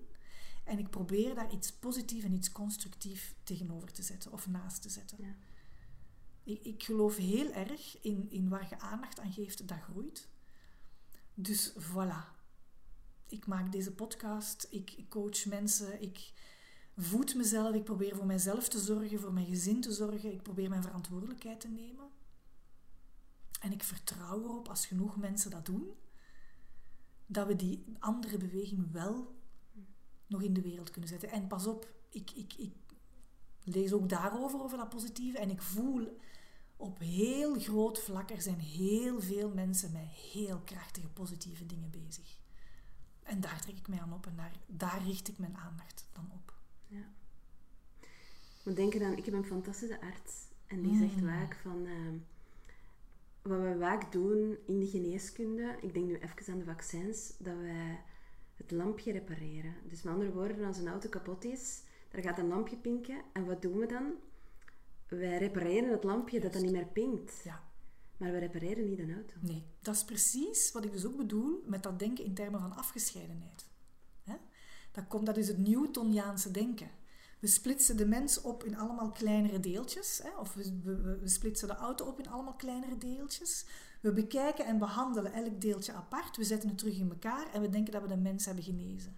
En 0.63 0.80
ik 0.80 0.89
probeer 0.89 1.36
daar 1.36 1.54
iets 1.54 1.72
positiefs 1.72 2.24
en 2.24 2.34
iets 2.34 2.52
constructiefs 2.52 3.34
tegenover 3.44 3.91
te 3.91 4.04
zetten 4.04 4.32
of 4.32 4.48
naast 4.48 4.82
te 4.82 4.89
zetten. 4.89 5.17
Ja. 5.22 5.36
Ik, 6.44 6.63
ik 6.63 6.84
geloof 6.84 7.15
heel 7.15 7.52
erg 7.52 8.02
in, 8.02 8.26
in 8.30 8.50
waar 8.50 8.67
je 8.70 8.80
aandacht 8.80 9.20
aan 9.20 9.32
geeft, 9.32 9.67
dat 9.67 9.82
groeit. 9.82 10.28
Dus 11.34 11.74
voilà. 11.80 12.39
Ik 13.28 13.46
maak 13.46 13.72
deze 13.72 13.91
podcast, 13.91 14.67
ik 14.70 14.91
ik 14.91 15.10
coach 15.10 15.46
mensen, 15.46 16.02
ik 16.02 16.32
voed 16.98 17.36
mezelf, 17.36 17.76
ik 17.76 17.84
probeer 17.84 18.15
voor 18.15 18.26
mijzelf 18.26 18.70
te 18.70 18.80
zorgen, 18.80 19.20
voor 19.20 19.34
mijn 19.34 19.46
gezin 19.46 19.82
te 19.82 19.91
zorgen, 19.91 20.32
ik 20.34 20.41
probeer 20.41 20.70
mijn 20.70 20.84
verantwoordelijkheid 20.84 21.60
te 21.60 21.67
nemen. 21.67 22.11
En 23.62 23.71
ik 23.71 23.84
vertrouw 23.84 24.43
erop, 24.43 24.67
als 24.67 24.86
genoeg 24.86 25.17
mensen 25.17 25.52
dat 25.52 25.65
doen, 25.65 25.91
dat 27.26 27.47
we 27.47 27.56
die 27.56 27.84
andere 28.00 28.38
beweging 28.38 28.91
wel 28.91 29.36
nog 30.28 30.41
in 30.41 30.54
de 30.54 30.62
wereld 30.62 30.89
kunnen 30.89 31.10
zetten. 31.10 31.30
En 31.32 31.47
pas 31.47 31.67
op, 31.67 31.93
ik, 32.10 32.32
ik, 32.32 32.54
ik 32.54 32.74
lees 33.63 33.93
ook 33.93 34.10
daarover, 34.10 34.62
over 34.62 34.78
dat 34.78 34.89
positieve, 34.89 35.38
en 35.38 35.50
ik 35.50 35.62
voel 35.62 36.19
op 36.76 37.00
heel 37.00 37.60
groot 37.60 38.00
vlak, 38.00 38.30
er 38.30 38.41
zijn 38.41 38.60
heel 38.60 39.21
veel 39.21 39.50
mensen 39.50 39.91
met 39.91 40.08
heel 40.08 40.60
krachtige 40.60 41.08
positieve 41.08 41.65
dingen 41.65 41.89
bezig. 41.89 42.39
En 43.24 43.41
daar 43.41 43.62
trek 43.62 43.78
ik 43.78 43.88
mij 43.88 44.00
aan 44.00 44.13
op 44.13 44.26
en 44.26 44.36
daar, 44.36 44.56
daar 44.67 45.04
richt 45.04 45.28
ik 45.28 45.38
mijn 45.38 45.58
aandacht 45.58 46.08
dan 46.13 46.32
op. 46.32 46.54
Ja. 46.88 47.13
Moet 48.63 48.76
denken 48.76 49.06
aan, 49.06 49.17
ik 49.17 49.26
heb 49.26 49.34
een 49.34 49.45
fantastische 49.45 50.02
arts 50.02 50.34
en 50.67 50.82
die 50.82 50.91
Mm. 50.91 50.97
zegt 50.97 51.19
vaak 51.26 51.56
van 51.62 51.86
ehm, 51.86 52.17
wat 53.41 53.60
we 53.60 53.75
vaak 53.80 54.12
doen 54.12 54.58
in 54.65 54.80
de 54.80 54.88
geneeskunde, 54.88 55.77
ik 55.82 55.93
denk 55.93 56.06
nu 56.06 56.15
even 56.17 56.54
aan 56.54 56.60
de 56.60 56.65
vaccins, 56.65 57.34
dat 57.38 57.56
wij 57.58 57.99
het 58.56 58.71
lampje 58.71 59.12
repareren. 59.12 59.73
Dus 59.88 60.01
met 60.01 60.13
andere 60.13 60.32
woorden, 60.34 60.65
als 60.65 60.77
een 60.77 60.88
auto 60.88 61.10
kapot 61.10 61.43
is, 61.43 61.82
er 62.12 62.21
gaat 62.23 62.38
een 62.38 62.47
lampje 62.47 62.77
pinken 62.77 63.21
en 63.34 63.45
wat 63.45 63.62
doen 63.62 63.77
we 63.77 63.86
dan? 63.86 64.13
Wij 65.08 65.38
repareren 65.38 65.91
het 65.91 66.04
lampje 66.04 66.39
dat 66.39 66.54
dan 66.54 66.62
niet 66.62 66.71
meer 66.71 66.88
pinkt. 66.88 67.41
Ja, 67.43 67.63
Maar 68.17 68.32
we 68.32 68.38
repareren 68.38 68.86
niet 68.86 68.99
een 68.99 69.13
auto. 69.13 69.34
nee. 69.39 69.65
Dat 69.82 69.95
is 69.95 70.06
precies 70.06 70.71
wat 70.71 70.86
ik 70.86 70.91
dus 70.91 71.06
ook 71.06 71.17
bedoel 71.17 71.63
met 71.65 71.84
dat 71.84 71.99
denken 71.99 72.25
in 72.25 72.34
termen 72.34 72.60
van 72.60 72.75
afgescheidenheid. 72.75 73.65
Hè? 74.23 74.36
Dat, 74.91 75.08
komt, 75.08 75.25
dat 75.25 75.38
is 75.38 75.47
het 75.47 75.58
Newtoniaanse 75.58 76.51
denken. 76.51 76.89
We 77.41 77.47
splitsen 77.47 77.97
de 77.97 78.06
mens 78.06 78.41
op 78.41 78.63
in 78.63 78.77
allemaal 78.77 79.10
kleinere 79.10 79.60
deeltjes. 79.60 80.19
Hè? 80.23 80.39
Of 80.39 80.54
we, 80.54 80.80
we, 80.84 81.17
we 81.19 81.27
splitsen 81.27 81.67
de 81.67 81.75
auto 81.75 82.06
op 82.06 82.19
in 82.19 82.27
allemaal 82.27 82.56
kleinere 82.56 82.97
deeltjes. 82.97 83.65
We 84.01 84.13
bekijken 84.13 84.65
en 84.65 84.77
behandelen 84.77 85.34
elk 85.34 85.62
deeltje 85.62 85.93
apart. 85.93 86.38
We 86.38 86.43
zetten 86.43 86.69
het 86.69 86.77
terug 86.77 86.97
in 86.97 87.10
elkaar 87.10 87.54
en 87.54 87.62
we 87.62 87.69
denken 87.69 87.93
dat 87.93 88.01
we 88.01 88.08
de 88.08 88.17
mens 88.17 88.45
hebben 88.45 88.63
genezen. 88.63 89.17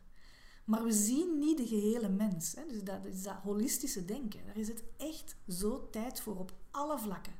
Maar 0.66 0.84
we 0.84 0.92
zien 0.92 1.40
niet 1.40 1.58
de 1.58 1.68
gehele 1.68 2.10
mens. 2.10 2.56
Hè? 2.56 2.62
Dus 2.68 2.84
dat 2.84 3.06
is 3.06 3.24
dat 3.24 3.36
holistische 3.36 4.06
denken. 4.06 4.46
Daar 4.46 4.58
is 4.58 4.68
het 4.68 4.84
echt 4.98 5.36
zo 5.48 5.90
tijd 5.90 6.22
voor 6.22 6.38
op 6.38 6.54
alle 6.72 7.00
vlakken. 7.00 7.34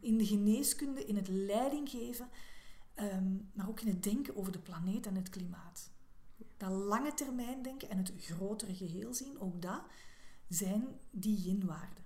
In 0.00 0.18
de 0.18 0.26
geneeskunde, 0.26 1.04
in 1.04 1.16
het 1.16 1.28
leidinggeven, 1.28 2.28
ehm, 2.94 3.34
maar 3.52 3.68
ook 3.68 3.80
in 3.80 3.88
het 3.88 4.02
denken 4.02 4.36
over 4.36 4.52
de 4.52 4.58
planeet 4.58 5.06
en 5.06 5.14
het 5.14 5.28
klimaat. 5.28 5.90
Dat 6.56 6.70
lange 6.70 7.14
termijn 7.14 7.62
denken 7.62 7.90
en 7.90 7.98
het 7.98 8.12
grotere 8.16 8.74
geheel 8.74 9.14
zien, 9.14 9.40
ook 9.40 9.62
dat 9.62 9.82
zijn 10.48 10.86
die 11.10 11.36
yin-waarden. 11.36 12.04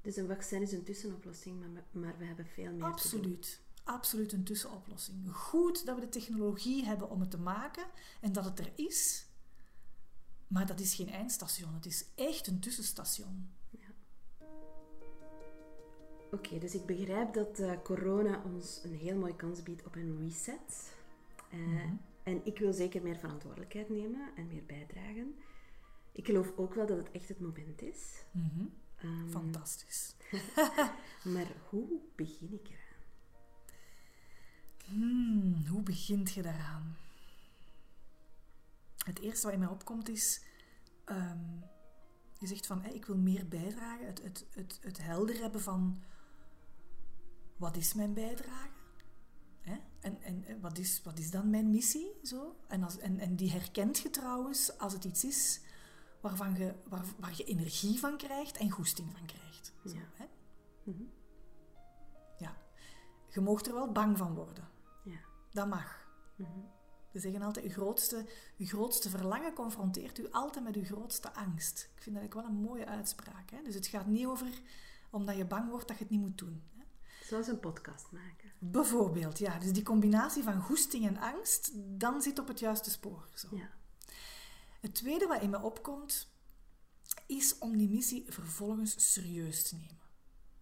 Dus 0.00 0.16
een 0.16 0.26
vaccin 0.26 0.62
is 0.62 0.72
een 0.72 0.82
tussenoplossing, 0.84 1.60
maar, 1.60 1.84
maar 1.90 2.18
we 2.18 2.24
hebben 2.24 2.46
veel 2.46 2.64
meer 2.64 2.72
te 2.72 2.78
doen. 2.80 2.90
Absoluut. 2.92 3.60
Absoluut 3.84 4.32
een 4.32 4.44
tussenoplossing. 4.44 5.32
Goed 5.32 5.86
dat 5.86 5.94
we 5.94 6.00
de 6.00 6.08
technologie 6.08 6.84
hebben 6.84 7.10
om 7.10 7.20
het 7.20 7.30
te 7.30 7.38
maken 7.38 7.84
en 8.20 8.32
dat 8.32 8.44
het 8.44 8.58
er 8.58 8.72
is. 8.74 9.26
Maar 10.46 10.66
dat 10.66 10.80
is 10.80 10.94
geen 10.94 11.08
eindstation. 11.10 11.74
Het 11.74 11.86
is 11.86 12.04
echt 12.14 12.46
een 12.46 12.60
tussenstation. 12.60 13.50
Oké, 16.32 16.58
dus 16.58 16.74
ik 16.74 16.86
begrijp 16.86 17.34
dat 17.34 17.58
eh, 17.58 17.72
corona 17.82 18.42
ons 18.44 18.80
een 18.84 18.94
heel 18.94 19.16
mooie 19.16 19.36
kans 19.36 19.62
biedt 19.62 19.86
op 19.86 19.94
een 19.94 20.18
reset. 20.18 20.92
Eh, 21.50 21.58
Mhm. 21.58 21.94
En 22.22 22.40
ik 22.46 22.58
wil 22.58 22.72
zeker 22.72 23.02
meer 23.02 23.16
verantwoordelijkheid 23.16 23.88
nemen 23.88 24.30
en 24.36 24.46
meer 24.46 24.64
bijdragen. 24.66 25.34
Ik 26.20 26.26
geloof 26.26 26.52
ook 26.56 26.74
wel 26.74 26.86
dat 26.86 26.96
het 26.96 27.10
echt 27.10 27.28
het 27.28 27.40
moment 27.40 27.82
is. 27.82 28.24
Mhm. 28.30 28.66
Ehm, 28.96 29.28
Fantastisch. 29.28 30.14
maar 31.34 31.52
hoe 31.68 32.00
begin 32.16 32.52
ik 32.52 32.68
eraan? 32.68 33.02
Hmm, 34.84 35.66
hoe 35.66 35.82
begint 35.82 36.32
je 36.32 36.42
daaraan? 36.42 36.96
Het 39.04 39.18
eerste 39.18 39.44
wat 39.44 39.54
in 39.54 39.60
mij 39.60 39.68
opkomt 39.68 40.08
is... 40.08 40.42
ehm, 41.04 41.38
je 42.38 42.46
zegt 42.46 42.66
van, 42.66 42.84
ik 42.84 43.04
wil 43.04 43.16
meer 43.16 43.48
bijdragen. 43.48 44.06
Het, 44.06 44.22
het, 44.22 44.46
het, 44.50 44.78
het 44.82 44.98
helder 45.02 45.40
hebben 45.40 45.60
van... 45.60 46.02
Wat 47.56 47.76
is 47.76 47.94
mijn 47.94 48.14
bijdrage? 48.14 48.68
Hè? 49.60 49.76
En, 50.00 50.22
en 50.22 50.44
en 50.44 50.60
wat, 50.60 50.78
is, 50.78 51.02
wat 51.02 51.18
is 51.18 51.30
dan 51.30 51.50
mijn 51.50 51.70
missie? 51.70 52.12
Zo? 52.22 52.56
En, 52.68 52.82
als, 52.82 52.98
en, 52.98 53.18
en 53.18 53.36
die 53.36 53.50
herkent 53.50 53.98
je 53.98 54.10
trouwens 54.10 54.78
als 54.78 54.92
het 54.92 55.04
iets 55.04 55.24
is 55.24 55.60
waarvan 56.20 56.54
je, 56.54 56.74
waar, 56.88 57.04
waar 57.18 57.32
je 57.36 57.44
energie 57.44 57.98
van 57.98 58.16
krijgt 58.16 58.56
en 58.56 58.70
goesting 58.70 59.12
van 59.12 59.26
krijgt. 59.26 59.72
Zo, 59.84 59.94
Ja. 59.94 60.00
hè? 60.14 60.24
Mhm. 60.82 61.02
ja. 62.38 62.56
Je 63.28 63.40
moogt 63.40 63.66
er 63.66 63.74
wel 63.74 63.92
bang 63.92 64.18
van 64.18 64.34
worden. 64.34 64.68
Ja. 65.04 65.18
Dat 65.50 65.68
mag. 65.68 66.06
Mhm. 66.36 66.48
We 67.12 67.18
zeggen 67.18 67.42
altijd, 67.42 67.64
uw 67.64 67.70
grootste, 67.70 68.26
uw 68.58 68.66
grootste 68.66 69.10
verlangen 69.10 69.52
confronteert 69.54 70.18
u 70.18 70.30
altijd 70.30 70.64
met 70.64 70.76
uw 70.76 70.84
grootste 70.84 71.32
angst. 71.34 71.90
Ik 71.96 72.02
vind 72.02 72.16
dat 72.16 72.24
ook 72.24 72.34
wel 72.34 72.44
een 72.44 72.60
mooie 72.60 72.86
uitspraak. 72.86 73.50
Hè? 73.50 73.62
Dus 73.62 73.74
het 73.74 73.86
gaat 73.86 74.06
niet 74.06 74.26
over 74.26 74.60
omdat 75.10 75.36
je 75.36 75.44
bang 75.46 75.70
wordt 75.70 75.88
dat 75.88 75.96
je 75.96 76.02
het 76.02 76.12
niet 76.12 76.20
moet 76.20 76.38
doen. 76.38 76.62
Hè? 76.76 76.82
Zoals 77.26 77.46
een 77.46 77.60
podcast 77.60 78.12
maken. 78.12 78.52
Bijvoorbeeld, 78.58 79.38
ja. 79.38 79.58
Dus 79.58 79.72
die 79.72 79.82
combinatie 79.82 80.42
van 80.42 80.60
goesting 80.62 81.06
en 81.06 81.16
angst, 81.18 81.70
dan 81.74 82.22
zit 82.22 82.38
op 82.38 82.48
het 82.48 82.58
juiste 82.58 82.90
spoor. 82.90 83.28
Zo. 83.34 83.48
Ja. 83.50 83.68
Het 84.80 84.94
tweede 84.94 85.26
wat 85.26 85.42
in 85.42 85.50
me 85.50 85.60
opkomt, 85.62 86.28
is 87.26 87.58
om 87.58 87.76
die 87.76 87.88
missie 87.88 88.24
vervolgens 88.28 89.12
serieus 89.12 89.68
te 89.68 89.74
nemen. 89.74 89.98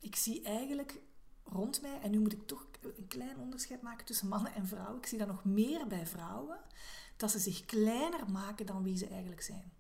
Ik 0.01 0.17
zie 0.17 0.43
eigenlijk 0.43 1.01
rond 1.45 1.83
mij, 1.83 2.01
en 2.01 2.11
nu 2.11 2.19
moet 2.19 2.33
ik 2.33 2.47
toch 2.47 2.67
een 2.81 3.09
klein 3.09 3.39
onderscheid 3.39 3.83
maken 3.83 4.07
tussen 4.07 4.29
mannen 4.29 4.55
en 4.55 4.67
vrouwen. 4.67 4.97
Ik 4.97 5.07
zie 5.07 5.19
dat 5.19 5.27
nog 5.27 5.45
meer 5.45 5.87
bij 5.87 6.07
vrouwen, 6.07 6.59
dat 7.17 7.31
ze 7.31 7.39
zich 7.39 7.65
kleiner 7.65 8.31
maken 8.31 8.67
dan 8.67 8.83
wie 8.83 8.97
ze 8.97 9.07
eigenlijk 9.07 9.43
zijn. 9.43 9.73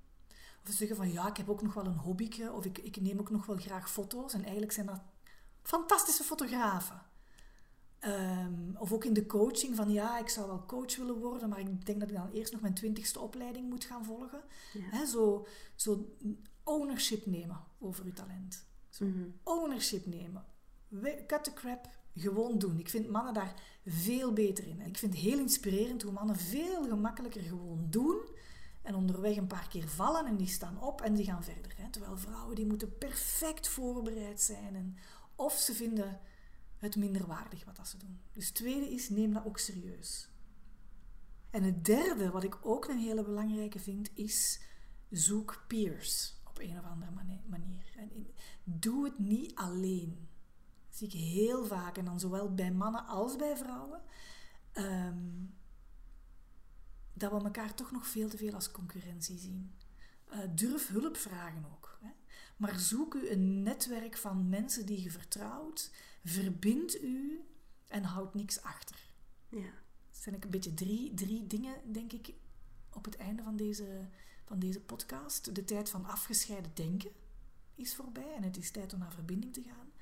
Of 0.62 0.70
ze 0.70 0.72
zeggen 0.72 0.96
van 0.96 1.12
ja, 1.12 1.28
ik 1.28 1.36
heb 1.36 1.48
ook 1.48 1.62
nog 1.62 1.74
wel 1.74 1.86
een 1.86 1.96
hobbyke, 1.96 2.52
of 2.52 2.64
ik, 2.64 2.78
ik 2.78 3.00
neem 3.00 3.18
ook 3.18 3.30
nog 3.30 3.46
wel 3.46 3.56
graag 3.56 3.90
foto's. 3.90 4.32
En 4.32 4.42
eigenlijk 4.42 4.72
zijn 4.72 4.86
dat 4.86 5.00
fantastische 5.62 6.22
fotografen. 6.22 7.02
Ehm, 7.98 8.76
of 8.76 8.92
ook 8.92 9.04
in 9.04 9.12
de 9.12 9.26
coaching 9.26 9.76
van 9.76 9.90
ja, 9.90 10.18
ik 10.18 10.28
zou 10.28 10.46
wel 10.46 10.64
coach 10.66 10.96
willen 10.96 11.18
worden, 11.18 11.48
maar 11.48 11.58
ik 11.60 11.86
denk 11.86 12.00
dat 12.00 12.08
ik 12.08 12.14
dan 12.16 12.30
eerst 12.30 12.52
nog 12.52 12.60
mijn 12.60 12.74
twintigste 12.74 13.20
opleiding 13.20 13.68
moet 13.68 13.84
gaan 13.84 14.04
volgen. 14.04 14.40
Ja. 14.92 15.06
zo, 15.06 15.46
zo 15.74 16.14
ownership 16.64 17.26
nemen 17.26 17.60
over 17.78 18.04
uw 18.04 18.12
talent. 18.12 18.66
Zo 18.88 19.04
Mhm. 19.04 19.24
ownership 19.44 20.06
nemen. 20.06 20.44
Cut 21.26 21.44
the 21.44 21.52
crap, 21.54 21.88
gewoon 22.14 22.58
doen. 22.58 22.78
Ik 22.78 22.88
vind 22.88 23.08
mannen 23.08 23.34
daar 23.34 23.54
veel 23.86 24.32
beter 24.32 24.66
in. 24.66 24.80
Ik 24.80 24.98
vind 24.98 25.12
het 25.14 25.22
heel 25.22 25.38
inspirerend 25.38 26.02
hoe 26.02 26.12
mannen 26.12 26.36
veel 26.36 26.82
gemakkelijker 26.88 27.42
gewoon 27.42 27.86
doen 27.90 28.18
en 28.82 28.94
onderweg 28.94 29.36
een 29.36 29.46
paar 29.46 29.68
keer 29.68 29.88
vallen 29.88 30.26
en 30.26 30.36
die 30.36 30.46
staan 30.48 30.82
op 30.82 31.00
en 31.00 31.14
die 31.14 31.24
gaan 31.24 31.44
verder. 31.44 31.72
Hè. 31.76 31.90
Terwijl 31.90 32.16
vrouwen 32.16 32.54
die 32.56 32.66
moeten 32.66 32.98
perfect 32.98 33.68
voorbereid 33.68 34.40
zijn 34.40 34.74
en 34.74 34.96
of 35.34 35.52
ze 35.52 35.74
vinden 35.74 36.20
het 36.78 36.96
minder 36.96 37.26
waardig 37.26 37.64
wat 37.64 37.76
dat 37.76 37.88
ze 37.88 37.96
doen. 37.96 38.20
Dus 38.32 38.46
het 38.46 38.54
tweede 38.54 38.90
is, 38.92 39.08
neem 39.08 39.32
dat 39.32 39.44
ook 39.44 39.58
serieus. 39.58 40.28
En 41.50 41.62
het 41.62 41.84
derde, 41.84 42.30
wat 42.30 42.44
ik 42.44 42.66
ook 42.66 42.88
een 42.88 42.98
hele 42.98 43.22
belangrijke 43.22 43.78
vind, 43.78 44.10
is 44.14 44.60
zoek 45.10 45.64
peers 45.66 46.36
op 46.44 46.58
een 46.58 46.78
of 46.78 46.84
andere 46.84 47.10
mani- 47.10 47.42
manier. 47.46 47.84
En 47.96 48.26
doe 48.64 49.04
het 49.04 49.18
niet 49.18 49.54
alleen. 49.54 50.28
Dat 50.88 50.98
zie 50.98 51.06
ik 51.06 51.12
heel 51.12 51.66
vaak, 51.66 51.96
en 51.96 52.04
dan 52.04 52.20
zowel 52.20 52.54
bij 52.54 52.72
mannen 52.72 53.06
als 53.06 53.36
bij 53.36 53.56
vrouwen, 53.56 54.02
ehm, 54.72 55.44
dat 57.12 57.30
we 57.32 57.44
elkaar 57.44 57.74
toch 57.74 57.90
nog 57.90 58.06
veel 58.06 58.28
te 58.28 58.36
veel 58.36 58.54
als 58.54 58.70
concurrentie 58.70 59.38
zien. 59.38 59.74
Eh, 60.28 60.38
durf 60.54 60.88
hulp 60.88 61.16
vragen 61.16 61.64
ook. 61.64 61.77
Maar 62.58 62.78
zoek 62.78 63.14
u 63.14 63.30
een 63.30 63.62
netwerk 63.62 64.16
van 64.16 64.48
mensen 64.48 64.86
die 64.86 65.02
je 65.02 65.10
vertrouwt, 65.10 65.90
verbind 66.24 67.02
u 67.02 67.44
en 67.86 68.02
houd 68.02 68.34
niks 68.34 68.62
achter. 68.62 69.10
Ja. 69.48 69.72
Dat 70.10 70.22
zijn 70.22 70.42
een 70.42 70.50
beetje 70.50 70.74
drie, 70.74 71.14
drie 71.14 71.46
dingen, 71.46 71.92
denk 71.92 72.12
ik, 72.12 72.34
op 72.92 73.04
het 73.04 73.16
einde 73.16 73.42
van 73.42 73.56
deze, 73.56 74.08
van 74.44 74.58
deze 74.58 74.80
podcast. 74.80 75.54
De 75.54 75.64
tijd 75.64 75.90
van 75.90 76.04
afgescheiden 76.04 76.70
denken 76.74 77.10
is 77.74 77.94
voorbij 77.94 78.34
en 78.34 78.42
het 78.42 78.56
is 78.56 78.70
tijd 78.70 78.92
om 78.92 78.98
naar 78.98 79.12
verbinding 79.12 79.52
te 79.52 79.62
gaan. 79.62 79.92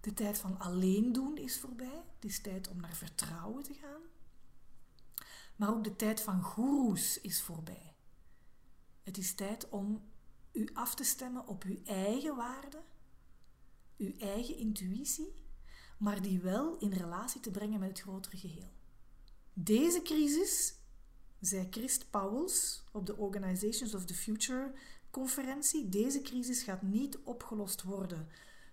De 0.00 0.14
tijd 0.14 0.38
van 0.38 0.58
alleen 0.58 1.12
doen 1.12 1.36
is 1.36 1.58
voorbij. 1.58 2.04
Het 2.14 2.24
is 2.24 2.40
tijd 2.40 2.68
om 2.68 2.80
naar 2.80 2.94
vertrouwen 2.96 3.62
te 3.62 3.74
gaan. 3.74 4.00
Maar 5.56 5.68
ook 5.68 5.84
de 5.84 5.96
tijd 5.96 6.20
van 6.20 6.42
goeroes 6.42 7.20
is 7.20 7.42
voorbij. 7.42 7.94
Het 9.02 9.18
is 9.18 9.34
tijd 9.34 9.68
om 9.68 10.02
u 10.56 10.68
af 10.72 10.94
te 10.94 11.04
stemmen 11.04 11.46
op 11.46 11.62
uw 11.62 11.78
eigen 11.84 12.36
waarde, 12.36 12.82
uw 13.96 14.12
eigen 14.18 14.56
intuïtie, 14.56 15.44
maar 15.98 16.22
die 16.22 16.40
wel 16.40 16.78
in 16.78 16.92
relatie 16.92 17.40
te 17.40 17.50
brengen 17.50 17.80
met 17.80 17.88
het 17.88 18.00
grotere 18.00 18.36
geheel. 18.36 18.72
Deze 19.52 20.02
crisis, 20.02 20.74
zei 21.40 21.66
Christ 21.70 22.10
Pauwels 22.10 22.84
op 22.92 23.06
de 23.06 23.16
Organizations 23.16 23.94
of 23.94 24.04
the 24.04 24.14
Future 24.14 24.74
conferentie, 25.10 25.88
deze 25.88 26.20
crisis 26.20 26.62
gaat 26.62 26.82
niet 26.82 27.18
opgelost 27.18 27.82
worden 27.82 28.28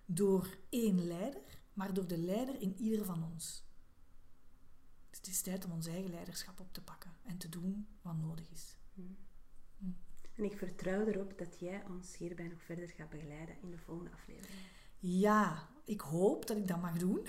door 0.05 0.57
één 0.69 1.07
leider, 1.07 1.41
maar 1.73 1.93
door 1.93 2.07
de 2.07 2.17
leider 2.17 2.61
in 2.61 2.77
ieder 2.77 3.05
van 3.05 3.23
ons. 3.23 3.63
Het 5.09 5.27
is 5.27 5.41
tijd 5.41 5.65
om 5.65 5.71
ons 5.71 5.87
eigen 5.87 6.11
leiderschap 6.11 6.59
op 6.59 6.73
te 6.73 6.81
pakken 6.81 7.11
en 7.23 7.37
te 7.37 7.49
doen 7.49 7.87
wat 8.01 8.17
nodig 8.17 8.49
is. 8.49 8.75
En 10.35 10.43
ik 10.43 10.57
vertrouw 10.57 11.05
erop 11.05 11.37
dat 11.37 11.59
jij 11.59 11.83
ons 11.89 12.17
hierbij 12.17 12.47
nog 12.47 12.61
verder 12.61 12.87
gaat 12.87 13.09
begeleiden 13.09 13.55
in 13.61 13.71
de 13.71 13.77
volgende 13.77 14.11
aflevering. 14.11 14.59
Ja, 14.99 15.69
ik 15.85 16.01
hoop 16.01 16.47
dat 16.47 16.57
ik 16.57 16.67
dat 16.67 16.81
mag 16.81 16.97
doen. 16.97 17.27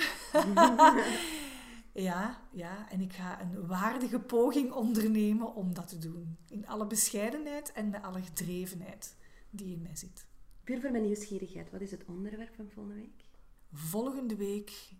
ja, 2.09 2.49
ja, 2.53 2.91
en 2.91 3.01
ik 3.01 3.13
ga 3.13 3.41
een 3.41 3.67
waardige 3.67 4.21
poging 4.21 4.73
ondernemen 4.73 5.55
om 5.55 5.75
dat 5.75 5.89
te 5.89 5.99
doen. 5.99 6.37
In 6.49 6.67
alle 6.67 6.87
bescheidenheid 6.87 7.73
en 7.73 7.91
met 7.91 8.03
alle 8.03 8.23
gedrevenheid 8.23 9.17
die 9.51 9.75
in 9.75 9.83
mij 9.83 9.97
zit. 9.97 10.27
Puur 10.65 10.81
voor 10.81 10.91
mijn 10.91 11.05
nieuwsgierigheid, 11.05 11.71
wat 11.71 11.81
is 11.81 11.91
het 11.91 12.05
onderwerp 12.05 12.55
van 12.55 12.71
volgende 12.71 13.01
week? 13.01 13.25
Volgende 13.73 14.37
week 14.37 14.93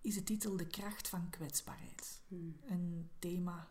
is 0.00 0.14
de 0.14 0.22
titel 0.22 0.56
De 0.56 0.66
kracht 0.66 1.08
van 1.08 1.30
kwetsbaarheid. 1.30 2.20
Hmm. 2.28 2.56
Een 2.66 3.10
thema 3.18 3.70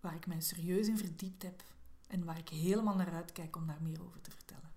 waar 0.00 0.14
ik 0.14 0.26
mij 0.26 0.40
serieus 0.40 0.88
in 0.88 0.98
verdiept 0.98 1.42
heb 1.42 1.62
en 2.12 2.24
waar 2.24 2.38
ik 2.38 2.48
helemaal 2.48 2.96
naar 2.96 3.12
uitkijk 3.12 3.56
om 3.56 3.66
daar 3.66 3.82
meer 3.82 4.04
over 4.04 4.20
te 4.20 4.30
vertellen. 4.30 4.70